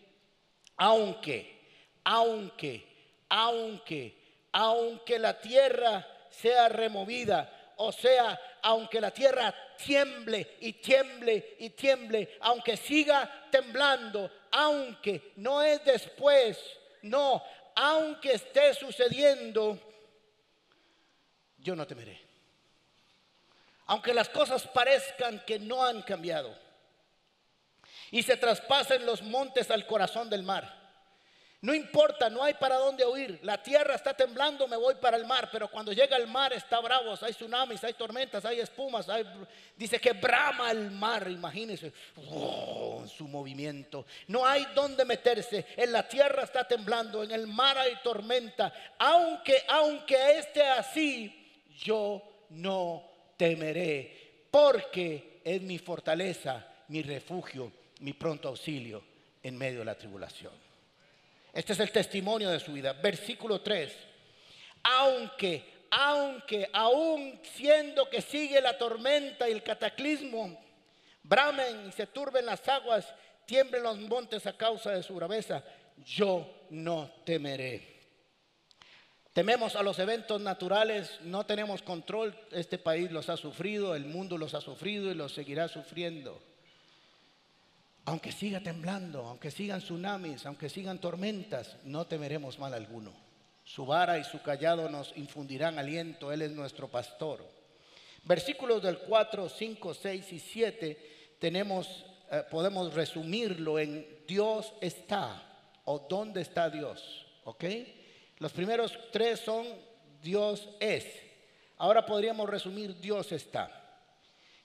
Aunque, 0.77 1.61
aunque, 2.03 2.85
aunque, 3.27 4.15
aunque 4.51 5.17
la 5.17 5.39
tierra 5.41 6.07
sea 6.29 6.69
removida, 6.69 7.73
o 7.77 7.91
sea, 7.91 8.39
aunque 8.61 9.01
la 9.01 9.09
tierra 9.09 9.53
tiemble 9.83 10.57
y 10.59 10.73
tiemble 10.73 11.55
y 11.57 11.71
tiemble, 11.71 12.37
aunque 12.41 12.77
siga 12.77 13.47
temblando, 13.49 14.29
aunque 14.51 15.31
no 15.37 15.63
es 15.63 15.83
después, 15.83 16.59
no, 17.01 17.43
aunque 17.83 18.33
esté 18.33 18.75
sucediendo, 18.75 19.79
yo 21.57 21.75
no 21.75 21.87
temeré. 21.87 22.21
Aunque 23.87 24.13
las 24.13 24.29
cosas 24.29 24.67
parezcan 24.67 25.43
que 25.47 25.57
no 25.57 25.83
han 25.83 26.03
cambiado 26.03 26.55
y 28.11 28.21
se 28.21 28.37
traspasen 28.37 29.03
los 29.03 29.23
montes 29.23 29.71
al 29.71 29.87
corazón 29.87 30.29
del 30.29 30.43
mar 30.43 30.80
no 31.61 31.75
importa, 31.75 32.27
no 32.27 32.43
hay 32.43 32.55
para 32.55 32.77
dónde 32.77 33.05
huir. 33.05 33.39
La 33.43 33.61
tierra 33.61 33.93
está 33.93 34.15
temblando, 34.15 34.67
me 34.67 34.75
voy 34.75 34.95
para 34.95 35.15
el 35.15 35.27
mar. 35.27 35.47
Pero 35.51 35.67
cuando 35.69 35.93
llega 35.93 36.17
el 36.17 36.25
mar 36.25 36.51
está 36.53 36.79
bravo, 36.79 37.13
hay 37.21 37.33
tsunamis, 37.33 37.83
hay 37.83 37.93
tormentas, 37.93 38.43
hay 38.45 38.59
espumas. 38.59 39.05
dice 39.77 39.99
que 39.99 40.13
brama 40.13 40.71
el 40.71 40.89
mar, 40.89 41.29
imagínense, 41.29 41.93
oh, 42.31 43.05
su 43.05 43.27
movimiento. 43.27 44.07
No 44.27 44.43
hay 44.43 44.65
dónde 44.73 45.05
meterse. 45.05 45.67
En 45.77 45.91
la 45.91 46.07
tierra 46.07 46.43
está 46.43 46.67
temblando, 46.67 47.21
en 47.21 47.29
el 47.29 47.45
mar 47.45 47.77
hay 47.77 47.93
tormenta. 48.03 48.73
Aunque, 48.97 49.63
aunque 49.67 50.39
esté 50.39 50.63
así, 50.63 51.63
yo 51.77 52.23
no 52.49 53.03
temeré. 53.37 54.47
Porque 54.49 55.41
es 55.43 55.61
mi 55.61 55.77
fortaleza, 55.77 56.65
mi 56.87 57.03
refugio, 57.03 57.71
mi 57.99 58.13
pronto 58.13 58.47
auxilio 58.47 59.03
en 59.43 59.55
medio 59.59 59.79
de 59.79 59.85
la 59.85 59.95
tribulación. 59.95 60.71
Este 61.53 61.73
es 61.73 61.79
el 61.79 61.91
testimonio 61.91 62.49
de 62.49 62.59
su 62.59 62.73
vida. 62.73 62.93
Versículo 62.93 63.61
3. 63.61 63.93
Aunque, 64.83 65.87
aunque, 65.91 66.69
aún 66.71 67.39
siendo 67.55 68.09
que 68.09 68.21
sigue 68.21 68.61
la 68.61 68.77
tormenta 68.77 69.49
y 69.49 69.51
el 69.51 69.63
cataclismo, 69.63 70.59
bramen 71.23 71.89
y 71.89 71.91
se 71.91 72.07
turben 72.07 72.45
las 72.45 72.67
aguas, 72.67 73.13
tiemblen 73.45 73.83
los 73.83 73.99
montes 73.99 74.47
a 74.47 74.55
causa 74.55 74.91
de 74.91 75.03
su 75.03 75.13
braveza, 75.13 75.63
yo 76.05 76.65
no 76.69 77.11
temeré. 77.25 77.91
Tememos 79.33 79.75
a 79.75 79.83
los 79.83 79.99
eventos 79.99 80.41
naturales, 80.41 81.19
no 81.21 81.45
tenemos 81.45 81.81
control, 81.81 82.37
este 82.51 82.77
país 82.77 83.11
los 83.11 83.29
ha 83.29 83.37
sufrido, 83.37 83.95
el 83.95 84.05
mundo 84.05 84.37
los 84.37 84.53
ha 84.55 84.61
sufrido 84.61 85.09
y 85.09 85.15
los 85.15 85.33
seguirá 85.33 85.67
sufriendo 85.67 86.41
aunque 88.05 88.31
siga 88.31 88.61
temblando, 88.61 89.25
aunque 89.25 89.51
sigan 89.51 89.81
tsunamis, 89.81 90.45
aunque 90.45 90.69
sigan 90.69 90.99
tormentas, 90.99 91.77
no 91.83 92.05
temeremos 92.05 92.57
mal 92.59 92.73
alguno. 92.73 93.11
Su 93.63 93.85
vara 93.85 94.17
y 94.17 94.23
su 94.23 94.41
callado 94.41 94.89
nos 94.89 95.15
infundirán 95.15 95.77
aliento, 95.77 96.31
Él 96.31 96.41
es 96.41 96.51
nuestro 96.51 96.87
pastor. 96.87 97.45
Versículos 98.23 98.81
del 98.81 98.99
4, 98.99 99.49
5, 99.49 99.93
6 99.93 100.33
y 100.33 100.39
7 100.39 101.35
tenemos, 101.39 102.05
eh, 102.31 102.43
podemos 102.49 102.93
resumirlo 102.93 103.79
en 103.79 104.05
Dios 104.27 104.73
está 104.81 105.41
o 105.85 105.99
dónde 105.99 106.41
está 106.41 106.69
Dios. 106.69 107.25
¿Ok? 107.43 107.65
Los 108.37 108.51
primeros 108.51 108.97
tres 109.11 109.39
son 109.39 109.65
Dios 110.21 110.69
es. 110.79 111.05
Ahora 111.77 112.05
podríamos 112.05 112.49
resumir 112.49 112.99
Dios 112.99 113.31
está. 113.31 113.80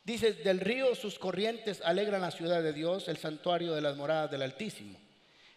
Dice, 0.06 0.34
del 0.34 0.60
río 0.60 0.94
sus 0.94 1.18
corrientes 1.18 1.82
alegran 1.84 2.20
la 2.20 2.30
ciudad 2.30 2.62
de 2.62 2.72
Dios, 2.72 3.08
el 3.08 3.16
santuario 3.16 3.74
de 3.74 3.80
las 3.80 3.96
moradas 3.96 4.30
del 4.30 4.42
Altísimo. 4.42 4.96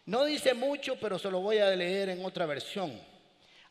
No 0.08 0.26
dice 0.26 0.56
mucho, 0.56 1.00
pero 1.00 1.20
se 1.20 1.30
lo 1.30 1.40
voy 1.40 1.60
a 1.60 1.70
leer 1.76 2.10
en 2.10 2.26
otra 2.26 2.48
versión. 2.48 3.00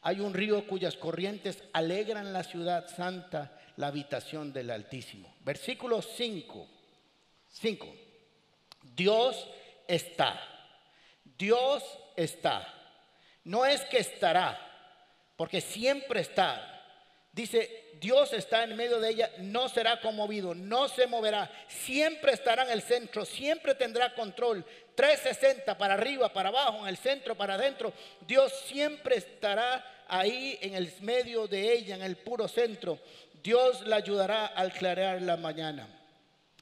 Hay 0.02 0.20
un 0.20 0.32
río 0.32 0.64
cuyas 0.68 0.94
corrientes 0.94 1.64
alegran 1.72 2.32
la 2.32 2.44
ciudad 2.44 2.86
santa, 2.94 3.60
la 3.76 3.88
habitación 3.88 4.52
del 4.52 4.70
Altísimo. 4.70 5.34
Versículo 5.40 6.00
5. 6.00 6.68
5. 7.48 7.96
Dios 8.94 9.48
está. 9.88 10.40
Dios 11.24 11.82
está. 12.14 12.72
No 13.42 13.66
es 13.66 13.80
que 13.86 13.98
estará, 13.98 14.56
porque 15.36 15.60
siempre 15.60 16.20
está. 16.20 16.77
Dice, 17.32 17.88
Dios 18.00 18.32
está 18.32 18.64
en 18.64 18.76
medio 18.76 19.00
de 19.00 19.10
ella, 19.10 19.30
no 19.38 19.68
será 19.68 20.00
conmovido, 20.00 20.54
no 20.54 20.88
se 20.88 21.06
moverá, 21.06 21.50
siempre 21.68 22.32
estará 22.32 22.64
en 22.64 22.70
el 22.70 22.82
centro, 22.82 23.24
siempre 23.24 23.74
tendrá 23.74 24.14
control. 24.14 24.64
360 24.94 25.78
para 25.78 25.94
arriba, 25.94 26.32
para 26.32 26.48
abajo, 26.48 26.80
en 26.82 26.88
el 26.88 26.96
centro, 26.96 27.36
para 27.36 27.54
adentro. 27.54 27.92
Dios 28.26 28.52
siempre 28.66 29.16
estará 29.16 30.04
ahí 30.08 30.58
en 30.60 30.74
el 30.74 30.92
medio 31.00 31.46
de 31.46 31.72
ella, 31.72 31.94
en 31.94 32.02
el 32.02 32.16
puro 32.16 32.48
centro. 32.48 32.98
Dios 33.42 33.86
la 33.86 33.96
ayudará 33.96 34.46
al 34.46 34.72
clarear 34.72 35.22
la 35.22 35.36
mañana. 35.36 35.88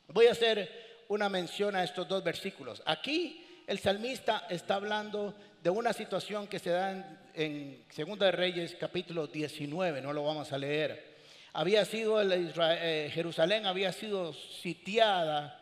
Voy 0.09 0.27
a 0.27 0.33
hacer 0.33 1.05
una 1.09 1.29
mención 1.29 1.75
a 1.77 1.85
estos 1.85 2.07
dos 2.07 2.23
versículos. 2.23 2.83
Aquí 2.85 3.65
el 3.67 3.79
salmista 3.79 4.47
está 4.49 4.77
hablando 4.77 5.35
de 5.67 5.71
una 5.71 5.93
situación 5.93 6.47
que 6.47 6.61
se 6.61 6.71
da 6.71 6.93
en, 6.93 7.19
en 7.35 7.85
Segunda 7.91 8.27
de 8.27 8.33
Reyes 8.33 8.77
capítulo 8.79 9.27
19, 9.27 10.01
no 10.01 10.13
lo 10.13 10.23
vamos 10.23 10.53
a 10.53 10.59
leer 10.59 11.17
había 11.57 11.85
sido 11.87 12.23
eh, 12.23 13.11
Jerusalén 13.13 13.65
había 13.65 13.91
sido 13.91 14.33
sitiada, 14.35 15.59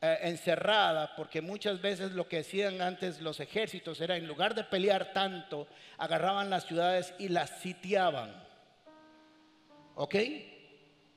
eh, 0.00 0.18
encerrada, 0.22 1.16
porque 1.16 1.42
muchas 1.42 1.82
veces 1.82 2.12
lo 2.12 2.28
que 2.28 2.38
hacían 2.38 2.80
antes 2.80 3.20
los 3.20 3.40
ejércitos 3.40 4.00
era 4.00 4.16
en 4.16 4.26
lugar 4.26 4.54
de 4.54 4.64
pelear 4.64 5.12
tanto, 5.12 5.66
agarraban 5.98 6.48
las 6.48 6.64
ciudades 6.64 7.12
y 7.18 7.28
las 7.28 7.50
sitiaban. 7.60 8.32
¿Ok? 9.96 10.14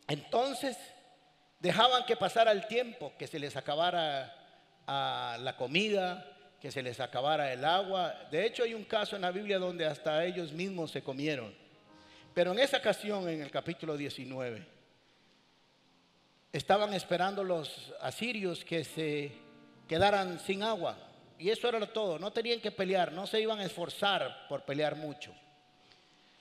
Entonces 0.07 0.75
dejaban 1.59 2.03
que 2.05 2.17
pasara 2.17 2.51
el 2.51 2.67
tiempo, 2.67 3.13
que 3.17 3.27
se 3.27 3.39
les 3.39 3.55
acabara 3.55 4.35
ah, 4.87 5.37
la 5.39 5.55
comida, 5.55 6.34
que 6.65 6.71
se 6.71 6.81
les 6.81 6.99
acabara 6.99 7.53
el 7.53 7.63
agua. 7.63 8.27
De 8.31 8.43
hecho 8.43 8.63
hay 8.63 8.73
un 8.73 8.85
caso 8.85 9.15
en 9.15 9.21
la 9.21 9.29
Biblia 9.29 9.59
donde 9.59 9.85
hasta 9.85 10.25
ellos 10.25 10.51
mismos 10.51 10.89
se 10.89 11.03
comieron. 11.03 11.53
Pero 12.33 12.53
en 12.53 12.57
esa 12.57 12.77
ocasión, 12.77 13.29
en 13.29 13.43
el 13.43 13.51
capítulo 13.51 13.95
19, 13.95 14.65
estaban 16.51 16.91
esperando 16.95 17.43
los 17.43 17.93
asirios 18.01 18.65
que 18.65 18.83
se 18.83 19.31
quedaran 19.87 20.39
sin 20.39 20.63
agua. 20.63 20.97
Y 21.37 21.51
eso 21.51 21.69
era 21.69 21.85
todo. 21.85 22.17
No 22.17 22.31
tenían 22.31 22.59
que 22.59 22.71
pelear, 22.71 23.11
no 23.11 23.27
se 23.27 23.39
iban 23.39 23.59
a 23.59 23.65
esforzar 23.65 24.47
por 24.49 24.65
pelear 24.65 24.95
mucho. 24.95 25.35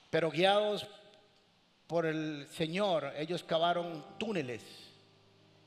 Pero 0.09 0.31
guiados 0.31 0.87
por 1.85 2.07
el 2.07 2.47
Señor, 2.47 3.13
ellos 3.15 3.43
cavaron 3.43 4.03
túneles 4.17 4.63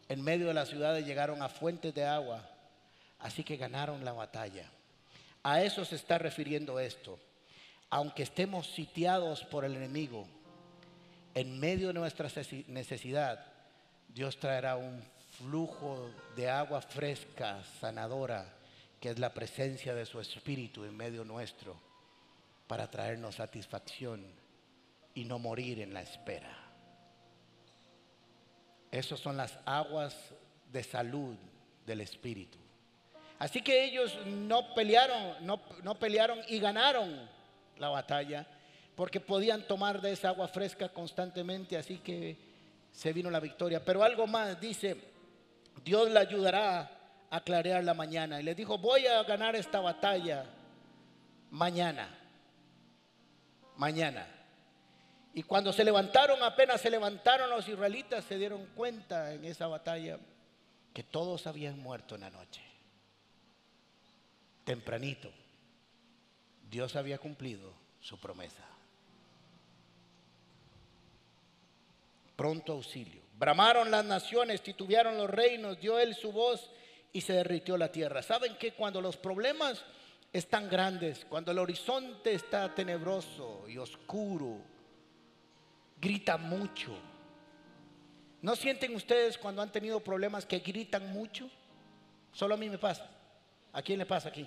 en 0.08 0.20
medio 0.20 0.48
de 0.48 0.54
la 0.54 0.66
ciudad 0.66 0.96
y 0.96 1.04
llegaron 1.04 1.42
a 1.42 1.48
fuentes 1.48 1.94
de 1.94 2.04
agua. 2.04 2.57
Así 3.18 3.44
que 3.44 3.56
ganaron 3.56 4.04
la 4.04 4.12
batalla. 4.12 4.70
A 5.42 5.62
eso 5.62 5.84
se 5.84 5.96
está 5.96 6.18
refiriendo 6.18 6.78
esto 6.78 7.18
aunque 7.90 8.22
estemos 8.22 8.66
sitiados 8.66 9.44
por 9.44 9.64
el 9.64 9.76
enemigo, 9.76 10.26
en 11.34 11.58
medio 11.58 11.88
de 11.88 11.94
nuestra 11.94 12.28
necesidad, 12.66 13.44
Dios 14.08 14.38
traerá 14.38 14.76
un 14.76 15.02
flujo 15.38 16.10
de 16.36 16.50
agua 16.50 16.82
fresca, 16.82 17.62
sanadora, 17.80 18.54
que 19.00 19.10
es 19.10 19.18
la 19.18 19.32
presencia 19.32 19.94
de 19.94 20.04
su 20.04 20.20
Espíritu 20.20 20.84
en 20.84 20.96
medio 20.96 21.24
nuestro, 21.24 21.76
para 22.66 22.90
traernos 22.90 23.36
satisfacción 23.36 24.26
y 25.14 25.24
no 25.24 25.38
morir 25.38 25.80
en 25.80 25.94
la 25.94 26.02
espera. 26.02 26.54
Esas 28.90 29.20
son 29.20 29.36
las 29.36 29.58
aguas 29.64 30.14
de 30.72 30.82
salud 30.82 31.36
del 31.86 32.00
Espíritu. 32.00 32.58
Así 33.38 33.62
que 33.62 33.84
ellos 33.84 34.16
no 34.26 34.74
pelearon, 34.74 35.46
no, 35.46 35.60
no 35.82 35.98
pelearon 35.98 36.40
y 36.48 36.58
ganaron 36.58 37.28
la 37.78 37.88
batalla, 37.88 38.46
porque 38.96 39.20
podían 39.20 39.62
tomar 39.62 40.00
de 40.00 40.12
esa 40.12 40.30
agua 40.30 40.48
fresca 40.48 40.88
constantemente, 40.88 41.76
así 41.76 41.98
que 41.98 42.36
se 42.90 43.12
vino 43.12 43.30
la 43.30 43.38
victoria. 43.38 43.84
Pero 43.84 44.02
algo 44.02 44.26
más, 44.26 44.60
dice, 44.60 44.96
Dios 45.84 46.10
le 46.10 46.18
ayudará 46.18 46.90
a 47.30 47.40
clarear 47.40 47.84
la 47.84 47.94
mañana. 47.94 48.40
Y 48.40 48.42
le 48.42 48.54
dijo, 48.54 48.78
voy 48.78 49.06
a 49.06 49.22
ganar 49.22 49.54
esta 49.54 49.80
batalla 49.80 50.44
mañana, 51.50 52.08
mañana. 53.76 54.26
Y 55.34 55.44
cuando 55.44 55.72
se 55.72 55.84
levantaron, 55.84 56.42
apenas 56.42 56.80
se 56.80 56.90
levantaron 56.90 57.48
los 57.50 57.68
israelitas, 57.68 58.24
se 58.24 58.36
dieron 58.36 58.66
cuenta 58.74 59.32
en 59.32 59.44
esa 59.44 59.68
batalla 59.68 60.18
que 60.92 61.04
todos 61.04 61.46
habían 61.46 61.78
muerto 61.78 62.16
en 62.16 62.22
la 62.22 62.30
noche. 62.30 62.67
Tempranito, 64.68 65.32
Dios 66.68 66.94
había 66.94 67.16
cumplido 67.16 67.72
su 68.00 68.20
promesa. 68.20 68.62
Pronto 72.36 72.74
auxilio. 72.74 73.22
Bramaron 73.38 73.90
las 73.90 74.04
naciones, 74.04 74.62
titubearon 74.62 75.16
los 75.16 75.30
reinos, 75.30 75.80
dio 75.80 75.98
él 75.98 76.14
su 76.14 76.32
voz 76.32 76.70
y 77.14 77.22
se 77.22 77.32
derritió 77.32 77.78
la 77.78 77.90
tierra. 77.90 78.20
¿Saben 78.20 78.58
que 78.58 78.74
cuando 78.74 79.00
los 79.00 79.16
problemas 79.16 79.82
están 80.34 80.68
grandes, 80.68 81.24
cuando 81.24 81.50
el 81.50 81.60
horizonte 81.60 82.34
está 82.34 82.74
tenebroso 82.74 83.66
y 83.70 83.78
oscuro, 83.78 84.60
grita 85.98 86.36
mucho? 86.36 86.94
¿No 88.42 88.54
sienten 88.54 88.94
ustedes 88.94 89.38
cuando 89.38 89.62
han 89.62 89.72
tenido 89.72 90.00
problemas 90.00 90.44
que 90.44 90.58
gritan 90.58 91.10
mucho? 91.10 91.50
Solo 92.32 92.52
a 92.52 92.58
mí 92.58 92.68
me 92.68 92.76
pasa. 92.76 93.10
¿A 93.72 93.80
quién 93.80 93.98
le 93.98 94.04
pasa 94.04 94.28
aquí? 94.28 94.46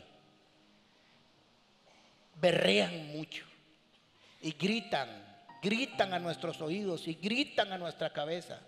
Berrean 2.42 3.08
mucho 3.08 3.46
y 4.42 4.54
gritan, 4.54 5.10
gritan 5.62 6.14
a 6.14 6.20
nuestros 6.20 6.60
oídos 6.60 7.08
y 7.08 7.14
gritan 7.14 7.72
a 7.72 7.78
nuestra 7.78 8.10
cabeza. 8.10 8.60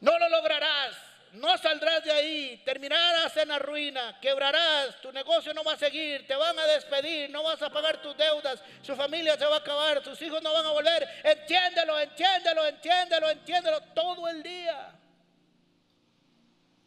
No 0.00 0.18
lo 0.18 0.28
lograrás, 0.30 0.96
no 1.32 1.56
saldrás 1.58 2.02
de 2.02 2.10
ahí, 2.10 2.62
terminarás 2.64 3.36
en 3.36 3.48
la 3.48 3.58
ruina, 3.58 4.18
quebrarás, 4.18 5.00
tu 5.00 5.12
negocio 5.12 5.52
no 5.52 5.62
va 5.62 5.74
a 5.74 5.76
seguir, 5.76 6.26
te 6.26 6.34
van 6.34 6.58
a 6.58 6.66
despedir, 6.66 7.30
no 7.30 7.42
vas 7.42 7.60
a 7.62 7.70
pagar 7.70 8.00
tus 8.00 8.16
deudas, 8.16 8.62
su 8.82 8.96
familia 8.96 9.36
se 9.36 9.44
va 9.44 9.56
a 9.56 9.58
acabar, 9.58 10.02
tus 10.02 10.20
hijos 10.22 10.42
no 10.42 10.52
van 10.52 10.64
a 10.64 10.70
volver. 10.70 11.06
Entiéndelo, 11.22 12.00
entiéndelo, 12.00 12.66
entiéndelo, 12.66 13.30
entiéndelo 13.30 13.80
todo 13.94 14.26
el 14.26 14.42
día. 14.42 14.90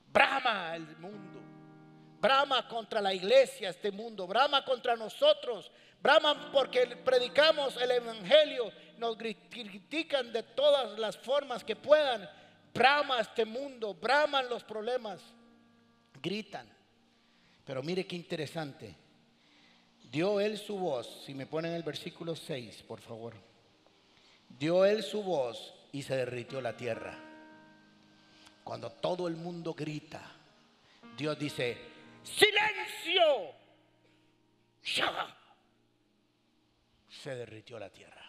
Brama 0.08 0.76
el 0.76 0.98
mundo, 0.98 1.40
brama 2.20 2.68
contra 2.68 3.00
la 3.00 3.14
iglesia 3.14 3.70
este 3.70 3.92
mundo, 3.92 4.28
brama 4.28 4.66
contra 4.66 4.96
nosotros, 4.96 5.72
brama 6.04 6.52
porque 6.52 6.86
predicamos 6.98 7.78
el 7.78 7.92
evangelio, 7.92 8.72
nos 8.98 9.16
critican 9.16 10.34
de 10.34 10.44
todas 10.44 11.00
las 11.00 11.18
formas 11.18 11.64
que 11.64 11.78
puedan 11.78 12.30
brama 12.74 13.22
este 13.22 13.46
mundo, 13.46 13.94
braman 13.94 14.50
los 14.50 14.64
problemas, 14.64 15.22
gritan. 16.22 16.68
Pero 17.66 17.82
mire 17.82 18.06
qué 18.06 18.18
interesante. 18.18 18.96
Dio 20.12 20.40
él 20.40 20.58
su 20.58 20.78
voz, 20.78 21.24
si 21.26 21.34
me 21.34 21.48
ponen 21.48 21.74
el 21.74 21.84
versículo 21.84 22.36
6, 22.36 22.84
por 22.84 23.00
favor. 23.00 23.34
Dio 24.60 24.86
él 24.86 25.02
su 25.02 25.24
voz 25.24 25.74
y 25.92 26.04
se 26.04 26.18
derritió 26.18 26.62
la 26.62 26.76
tierra. 26.76 27.18
Cuando 28.64 28.92
todo 28.92 29.28
el 29.28 29.36
mundo 29.36 29.74
grita, 29.74 30.22
Dios 31.18 31.40
dice, 31.40 31.78
silencio. 32.24 33.56
Se 37.24 37.36
derritió 37.36 37.80
la 37.80 37.90
tierra. 37.90 38.22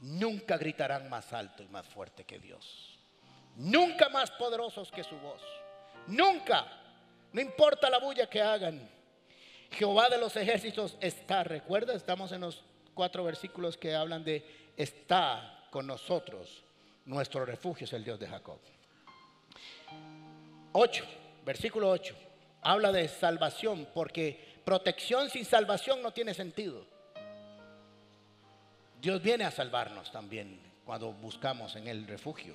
Nunca 0.00 0.56
gritarán 0.56 1.08
más 1.08 1.32
alto 1.32 1.62
y 1.62 1.68
más 1.68 1.86
fuerte 1.86 2.24
que 2.24 2.38
Dios 2.38 2.92
nunca 3.56 4.08
más 4.08 4.30
poderosos 4.30 4.90
que 4.90 5.04
su 5.04 5.16
voz. 5.18 5.42
Nunca, 6.06 6.66
no 7.32 7.40
importa 7.40 7.90
la 7.90 7.98
bulla 7.98 8.28
que 8.28 8.40
hagan. 8.40 8.88
Jehová 9.70 10.08
de 10.08 10.18
los 10.18 10.36
ejércitos 10.36 10.96
está, 11.00 11.44
recuerda, 11.44 11.94
estamos 11.94 12.32
en 12.32 12.42
los 12.42 12.62
cuatro 12.94 13.24
versículos 13.24 13.76
que 13.76 13.94
hablan 13.94 14.24
de 14.24 14.44
está 14.76 15.66
con 15.70 15.86
nosotros. 15.86 16.62
Nuestro 17.04 17.44
refugio 17.44 17.84
es 17.84 17.92
el 17.92 18.04
Dios 18.04 18.18
de 18.20 18.28
Jacob. 18.28 18.58
8, 20.72 21.04
versículo 21.44 21.90
8, 21.90 22.14
habla 22.62 22.92
de 22.92 23.08
salvación 23.08 23.88
porque 23.92 24.60
protección 24.64 25.28
sin 25.30 25.44
salvación 25.44 26.02
no 26.02 26.12
tiene 26.12 26.34
sentido. 26.34 26.91
Dios 29.02 29.20
viene 29.20 29.42
a 29.42 29.50
salvarnos 29.50 30.12
también 30.12 30.60
cuando 30.84 31.12
buscamos 31.12 31.74
en 31.74 31.88
el 31.88 32.06
refugio. 32.06 32.54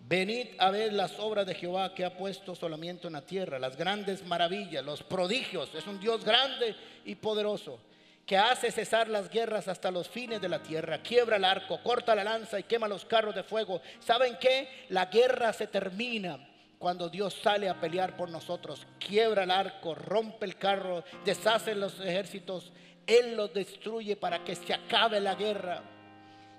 Venid 0.00 0.48
a 0.58 0.72
ver 0.72 0.92
las 0.92 1.16
obras 1.20 1.46
de 1.46 1.54
Jehová 1.54 1.94
que 1.94 2.04
ha 2.04 2.16
puesto 2.16 2.56
solamiento 2.56 3.06
en 3.06 3.12
la 3.12 3.20
tierra, 3.24 3.56
las 3.60 3.76
grandes 3.76 4.26
maravillas, 4.26 4.84
los 4.84 5.04
prodigios. 5.04 5.72
Es 5.76 5.86
un 5.86 6.00
Dios 6.00 6.24
grande 6.24 6.74
y 7.04 7.14
poderoso 7.14 7.78
que 8.26 8.36
hace 8.36 8.72
cesar 8.72 9.08
las 9.08 9.30
guerras 9.30 9.68
hasta 9.68 9.92
los 9.92 10.08
fines 10.08 10.40
de 10.40 10.48
la 10.48 10.60
tierra, 10.60 11.02
quiebra 11.02 11.36
el 11.36 11.44
arco, 11.44 11.80
corta 11.84 12.16
la 12.16 12.24
lanza 12.24 12.58
y 12.58 12.64
quema 12.64 12.88
los 12.88 13.04
carros 13.04 13.36
de 13.36 13.44
fuego. 13.44 13.80
¿Saben 14.00 14.38
qué? 14.40 14.86
La 14.88 15.06
guerra 15.06 15.52
se 15.52 15.68
termina 15.68 16.48
cuando 16.80 17.08
Dios 17.08 17.34
sale 17.34 17.68
a 17.68 17.78
pelear 17.78 18.16
por 18.16 18.28
nosotros, 18.28 18.86
quiebra 18.98 19.44
el 19.44 19.50
arco, 19.52 19.94
rompe 19.94 20.46
el 20.46 20.56
carro, 20.56 21.04
deshace 21.24 21.76
los 21.76 22.00
ejércitos, 22.00 22.72
Él 23.10 23.36
los 23.36 23.52
destruye 23.52 24.16
para 24.16 24.44
que 24.44 24.54
se 24.54 24.72
acabe 24.72 25.20
la 25.20 25.34
guerra. 25.34 25.82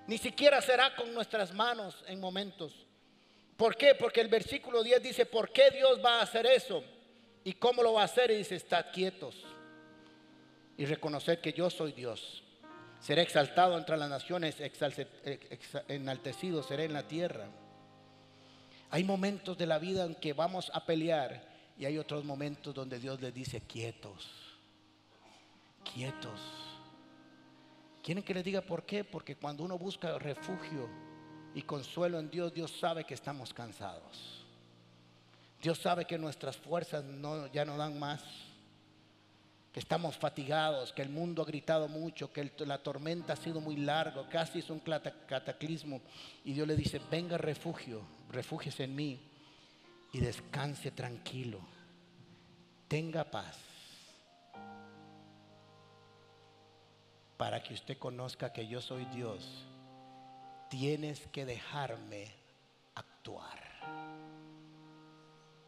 Ni 0.08 0.18
siquiera 0.18 0.62
será 0.62 0.96
con 0.96 1.14
nuestras 1.14 1.54
manos 1.54 2.04
en 2.08 2.20
momentos 2.20 2.88
¿Por 3.62 3.78
qué? 3.78 3.94
Porque 3.94 4.22
el 4.22 4.28
versículo 4.28 4.82
10 4.82 5.04
dice, 5.04 5.28
¿por 5.28 5.52
qué 5.52 5.70
Dios 5.70 6.04
va 6.04 6.18
a 6.18 6.24
hacer 6.24 6.48
eso? 6.48 6.84
¿Y 7.44 7.54
cómo 7.54 7.84
lo 7.84 7.94
va 7.94 8.02
a 8.02 8.06
hacer? 8.06 8.32
Y 8.32 8.38
dice, 8.38 8.56
estad 8.56 8.88
quietos 8.92 9.36
y 10.78 10.86
reconocer 10.88 11.42
que 11.42 11.54
yo 11.54 11.70
soy 11.70 11.92
Dios. 11.92 12.42
Seré 13.00 13.22
exaltado 13.22 13.78
entre 13.78 13.98
las 13.98 14.10
naciones, 14.10 14.56
enaltecido 15.90 16.64
seré 16.64 16.86
en 16.86 16.94
la 16.94 17.08
tierra. 17.08 17.50
Hay 18.90 19.04
momentos 19.04 19.56
de 19.60 19.68
la 19.68 19.78
vida 19.78 20.06
en 20.06 20.16
que 20.16 20.34
vamos 20.34 20.72
a 20.74 20.84
pelear 20.84 21.48
y 21.78 21.86
hay 21.86 22.00
otros 22.00 22.24
momentos 22.24 22.74
donde 22.74 22.98
Dios 22.98 23.22
les 23.22 23.32
dice 23.32 23.62
quietos, 23.62 24.28
quietos. 25.84 26.39
¿Quieren 28.04 28.24
que 28.24 28.34
les 28.34 28.44
diga 28.44 28.62
por 28.62 28.86
qué? 28.86 29.04
Porque 29.04 29.36
cuando 29.36 29.63
uno 29.63 29.78
busca 29.78 30.17
refugio, 30.17 30.89
y 31.54 31.62
consuelo 31.63 32.20
en 32.20 32.30
Dios, 32.30 32.54
Dios 32.54 32.72
sabe 32.80 33.04
que 33.04 33.13
estamos 33.13 33.54
cansados. 33.54 34.46
Dios 35.62 35.78
sabe 35.78 36.06
que 36.06 36.17
nuestras 36.17 36.58
fuerzas 36.58 37.04
no, 37.04 37.48
ya 37.48 37.65
no 37.65 37.78
dan 37.78 38.00
más, 38.00 38.24
que 39.72 39.80
estamos 39.80 40.17
fatigados, 40.17 40.91
que 40.91 41.02
el 41.02 41.10
mundo 41.10 41.41
ha 41.41 41.46
gritado 41.46 41.88
mucho, 41.88 42.32
que 42.34 42.52
la 42.60 42.82
tormenta 42.82 43.34
ha 43.34 43.38
sido 43.38 43.62
muy 43.62 43.78
larga, 43.78 44.28
casi 44.28 44.60
es 44.60 44.70
un 44.70 44.80
cataclismo. 44.80 46.02
Y 46.44 46.54
Dios 46.54 46.67
le 46.67 46.76
dice, 46.76 47.00
venga 47.10 47.38
refugio, 47.38 48.02
refúgiese 48.32 48.86
en 48.86 48.96
mí 48.96 49.20
y 50.13 50.20
descanse 50.20 50.91
tranquilo, 50.91 51.60
tenga 52.88 53.24
paz. 53.24 53.71
Para 57.42 57.64
que 57.64 57.74
usted 57.74 57.98
conozca 57.98 58.54
que 58.54 58.68
yo 58.68 58.80
soy 58.82 59.04
Dios 59.06 59.66
tienes 60.70 61.26
que 61.30 61.44
dejarme 61.44 62.32
actuar. 62.94 63.60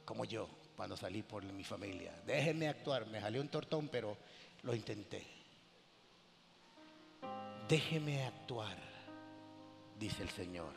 Como 0.05 0.23
yo, 0.23 0.47
cuando 0.77 0.95
salí 0.95 1.23
por 1.23 1.43
mi 1.43 1.63
familia. 1.63 2.13
Déjenme 2.27 2.67
actuar. 2.67 3.07
Me 3.07 3.19
salió 3.19 3.41
un 3.41 3.47
tortón, 3.47 3.89
pero 3.89 4.15
lo 4.61 4.75
intenté. 4.75 5.25
Déjeme 7.67 8.23
actuar, 8.23 8.77
dice 9.97 10.21
el 10.21 10.29
Señor. 10.29 10.75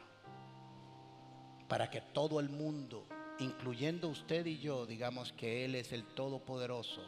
Para 1.68 1.90
que 1.90 2.00
todo 2.00 2.40
el 2.40 2.48
mundo, 2.48 3.06
incluyendo 3.38 4.08
usted 4.08 4.46
y 4.46 4.60
yo, 4.60 4.86
digamos 4.86 5.34
que 5.34 5.66
Él 5.66 5.74
es 5.74 5.92
el 5.92 6.06
Todopoderoso, 6.14 7.02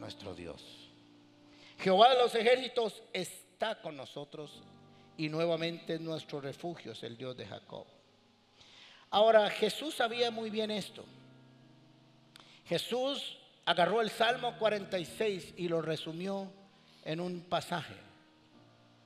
nuestro 0.00 0.34
Dios. 0.34 0.87
Jehová 1.78 2.10
de 2.10 2.22
los 2.22 2.34
ejércitos 2.34 3.02
está 3.12 3.80
con 3.80 3.96
nosotros 3.96 4.60
y 5.16 5.28
nuevamente 5.28 5.98
nuestro 5.98 6.40
refugio 6.40 6.92
es 6.92 7.02
el 7.04 7.16
Dios 7.16 7.36
de 7.36 7.46
Jacob. 7.46 7.86
Ahora, 9.10 9.48
Jesús 9.48 9.94
sabía 9.94 10.30
muy 10.30 10.50
bien 10.50 10.72
esto. 10.72 11.04
Jesús 12.66 13.38
agarró 13.64 14.00
el 14.00 14.10
Salmo 14.10 14.58
46 14.58 15.54
y 15.56 15.68
lo 15.68 15.80
resumió 15.80 16.50
en 17.04 17.20
un 17.20 17.42
pasaje, 17.42 17.94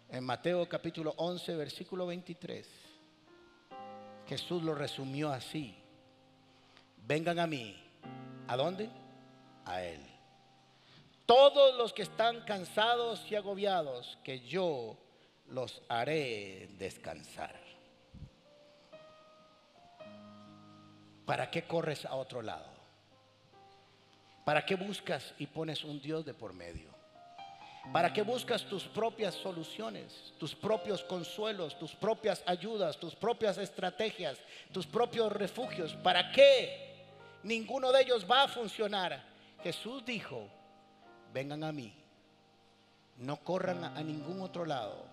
en 0.08 0.24
Mateo 0.24 0.66
capítulo 0.68 1.14
11, 1.18 1.54
versículo 1.54 2.06
23. 2.06 2.66
Jesús 4.28 4.62
lo 4.62 4.74
resumió 4.74 5.30
así. 5.30 5.76
Vengan 7.06 7.38
a 7.38 7.46
mí. 7.46 7.78
¿A 8.48 8.56
dónde? 8.56 8.88
A 9.66 9.82
Él 9.84 10.11
todos 11.33 11.74
los 11.78 11.95
que 11.95 12.03
están 12.03 12.43
cansados 12.43 13.24
y 13.30 13.37
agobiados, 13.37 14.18
que 14.22 14.41
yo 14.41 14.99
los 15.47 15.80
haré 15.89 16.68
descansar. 16.76 17.59
¿Para 21.24 21.51
qué 21.51 21.62
corres 21.62 22.05
a 22.05 22.16
otro 22.16 22.43
lado? 22.43 22.68
¿Para 24.45 24.66
qué 24.66 24.74
buscas 24.74 25.33
y 25.39 25.47
pones 25.47 25.85
un 25.85 26.03
Dios 26.03 26.26
de 26.26 26.35
por 26.35 26.53
medio? 26.53 26.91
¿Para 27.95 28.12
qué 28.12 28.20
buscas 28.20 28.64
tus 28.64 28.85
propias 28.85 29.35
soluciones, 29.35 30.35
tus 30.39 30.55
propios 30.55 31.03
consuelos, 31.03 31.78
tus 31.78 31.95
propias 31.95 32.43
ayudas, 32.45 32.99
tus 32.99 33.14
propias 33.14 33.57
estrategias, 33.57 34.37
tus 34.70 34.87
propios 34.87 35.33
refugios? 35.33 35.95
¿Para 35.95 36.30
qué? 36.30 37.07
Ninguno 37.43 37.91
de 37.91 38.03
ellos 38.03 38.26
va 38.30 38.43
a 38.43 38.49
funcionar. 38.49 39.24
Jesús 39.62 40.05
dijo, 40.05 40.51
vengan 41.33 41.64
a 41.64 41.72
mí, 41.72 41.93
no 43.18 43.37
corran 43.37 43.85
a 43.85 44.03
ningún 44.03 44.41
otro 44.41 44.64
lado. 44.64 45.07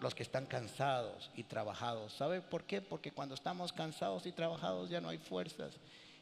Los 0.00 0.14
que 0.14 0.24
están 0.24 0.46
cansados 0.46 1.30
y 1.36 1.44
trabajados. 1.44 2.12
¿Sabe 2.14 2.40
por 2.40 2.64
qué? 2.64 2.80
Porque 2.80 3.12
cuando 3.12 3.36
estamos 3.36 3.72
cansados 3.72 4.26
y 4.26 4.32
trabajados 4.32 4.90
ya 4.90 5.00
no 5.00 5.10
hay 5.10 5.18
fuerzas. 5.18 5.74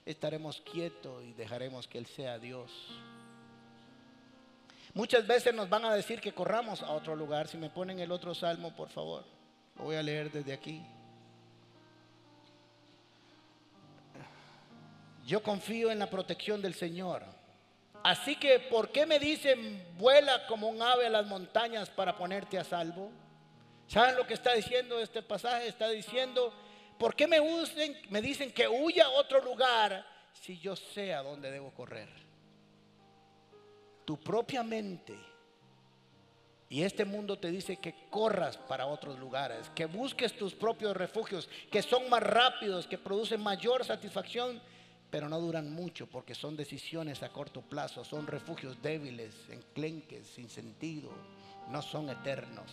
Estaremos 0.05 0.61
quietos 0.61 1.25
y 1.25 1.33
dejaremos 1.33 1.89
que 1.89 1.99
Él 1.99 2.07
sea 2.07 2.39
Dios. 2.39 2.71
Muchas 4.93 5.27
veces 5.27 5.55
nos 5.55 5.69
van 5.69 5.85
a 5.85 5.95
decir 5.95 6.21
que 6.21 6.33
corramos 6.33 6.83
a 6.83 6.91
otro 6.91 7.17
lugar. 7.17 7.49
Si 7.49 7.57
me 7.57 7.71
ponen 7.71 8.01
el 8.01 8.13
otro 8.13 8.35
salmo, 8.35 8.75
por 8.75 8.89
favor. 8.91 9.25
Lo 9.77 9.85
voy 9.85 9.97
a 9.97 10.03
leer 10.03 10.31
desde 10.31 10.53
aquí. 10.53 10.83
Yo 15.27 15.43
confío 15.43 15.91
en 15.91 16.01
la 16.01 16.11
protección 16.11 16.61
del 16.61 16.75
Señor. 16.75 17.23
Así 18.03 18.37
que, 18.37 18.59
¿por 18.59 18.91
qué 18.91 19.07
me 19.07 19.19
dicen 19.19 19.85
vuela 19.99 20.47
como 20.47 20.69
un 20.69 20.81
ave 20.81 21.07
a 21.07 21.11
las 21.11 21.27
montañas 21.27 21.91
para 21.91 22.17
ponerte 22.17 22.59
a 22.59 22.65
salvo? 22.65 23.11
¿Saben 23.87 24.17
lo 24.17 24.27
que 24.27 24.35
está 24.35 24.55
diciendo 24.55 24.99
este 25.01 25.23
pasaje? 25.23 25.69
Está 25.69 25.89
diciendo, 25.89 26.55
¿por 26.99 27.15
qué 27.15 27.27
me, 27.27 27.41
usen, 27.41 28.01
me 28.09 28.23
dicen 28.23 28.53
que 28.53 28.69
huya 28.69 29.07
a 29.07 29.11
otro 29.11 29.43
lugar 29.43 30.07
si 30.33 30.59
yo 30.59 30.77
sé 30.77 31.13
a 31.13 31.23
dónde 31.23 31.51
debo 31.51 31.73
correr? 31.73 32.09
tu 34.11 34.19
propia 34.19 34.65
mente 34.65 35.17
y 36.69 36.83
este 36.83 37.05
mundo 37.05 37.39
te 37.39 37.49
dice 37.49 37.77
que 37.77 37.95
corras 38.11 38.57
para 38.57 38.87
otros 38.87 39.17
lugares, 39.21 39.71
que 39.73 39.87
busques 39.87 40.37
tus 40.37 40.53
propios 40.53 40.97
refugios, 40.97 41.49
que 41.71 41.81
son 41.81 42.11
más 42.11 42.21
rápidos, 42.21 42.89
que 42.89 42.99
producen 42.99 43.41
mayor 43.41 43.85
satisfacción, 43.85 44.61
pero 45.11 45.29
no 45.29 45.41
duran 45.41 45.73
mucho 45.73 46.07
porque 46.07 46.35
son 46.35 46.57
decisiones 46.57 47.23
a 47.23 47.31
corto 47.31 47.63
plazo, 47.63 48.05
son 48.05 48.27
refugios 48.27 48.81
débiles, 48.81 49.35
enclenques, 49.51 50.27
sin 50.27 50.49
sentido, 50.49 51.11
no 51.69 51.83
son 51.83 52.09
eternos. 52.11 52.71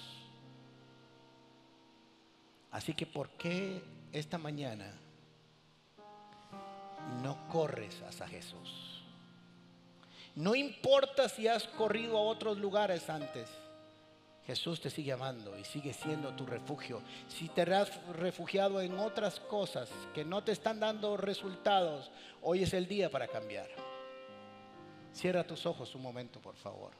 Así 2.71 2.93
que 2.93 3.05
¿por 3.05 3.29
qué 3.31 3.81
esta 4.11 4.37
mañana 4.37 4.93
no 7.23 7.47
corres 7.47 8.01
hacia 8.03 8.27
Jesús? 8.27 9.03
No 10.35 10.53
importa 10.53 11.29
si 11.29 11.47
has 11.47 11.63
corrido 11.63 12.17
a 12.17 12.21
otros 12.21 12.59
lugares 12.59 13.09
antes. 13.09 13.49
Jesús 14.47 14.79
te 14.79 14.89
sigue 14.89 15.11
amando 15.11 15.57
y 15.59 15.65
sigue 15.65 15.91
siendo 15.91 16.33
tu 16.33 16.45
refugio. 16.45 17.01
Si 17.27 17.49
te 17.49 17.63
has 17.63 17.91
refugiado 18.13 18.79
en 18.79 18.97
otras 18.97 19.41
cosas 19.41 19.89
que 20.15 20.23
no 20.23 20.41
te 20.41 20.53
están 20.53 20.79
dando 20.79 21.17
resultados, 21.17 22.09
hoy 22.41 22.63
es 22.63 22.73
el 22.73 22.87
día 22.87 23.11
para 23.11 23.27
cambiar. 23.27 23.67
Cierra 25.11 25.45
tus 25.45 25.65
ojos 25.65 25.93
un 25.95 26.01
momento, 26.01 26.39
por 26.39 26.55
favor. 26.55 26.91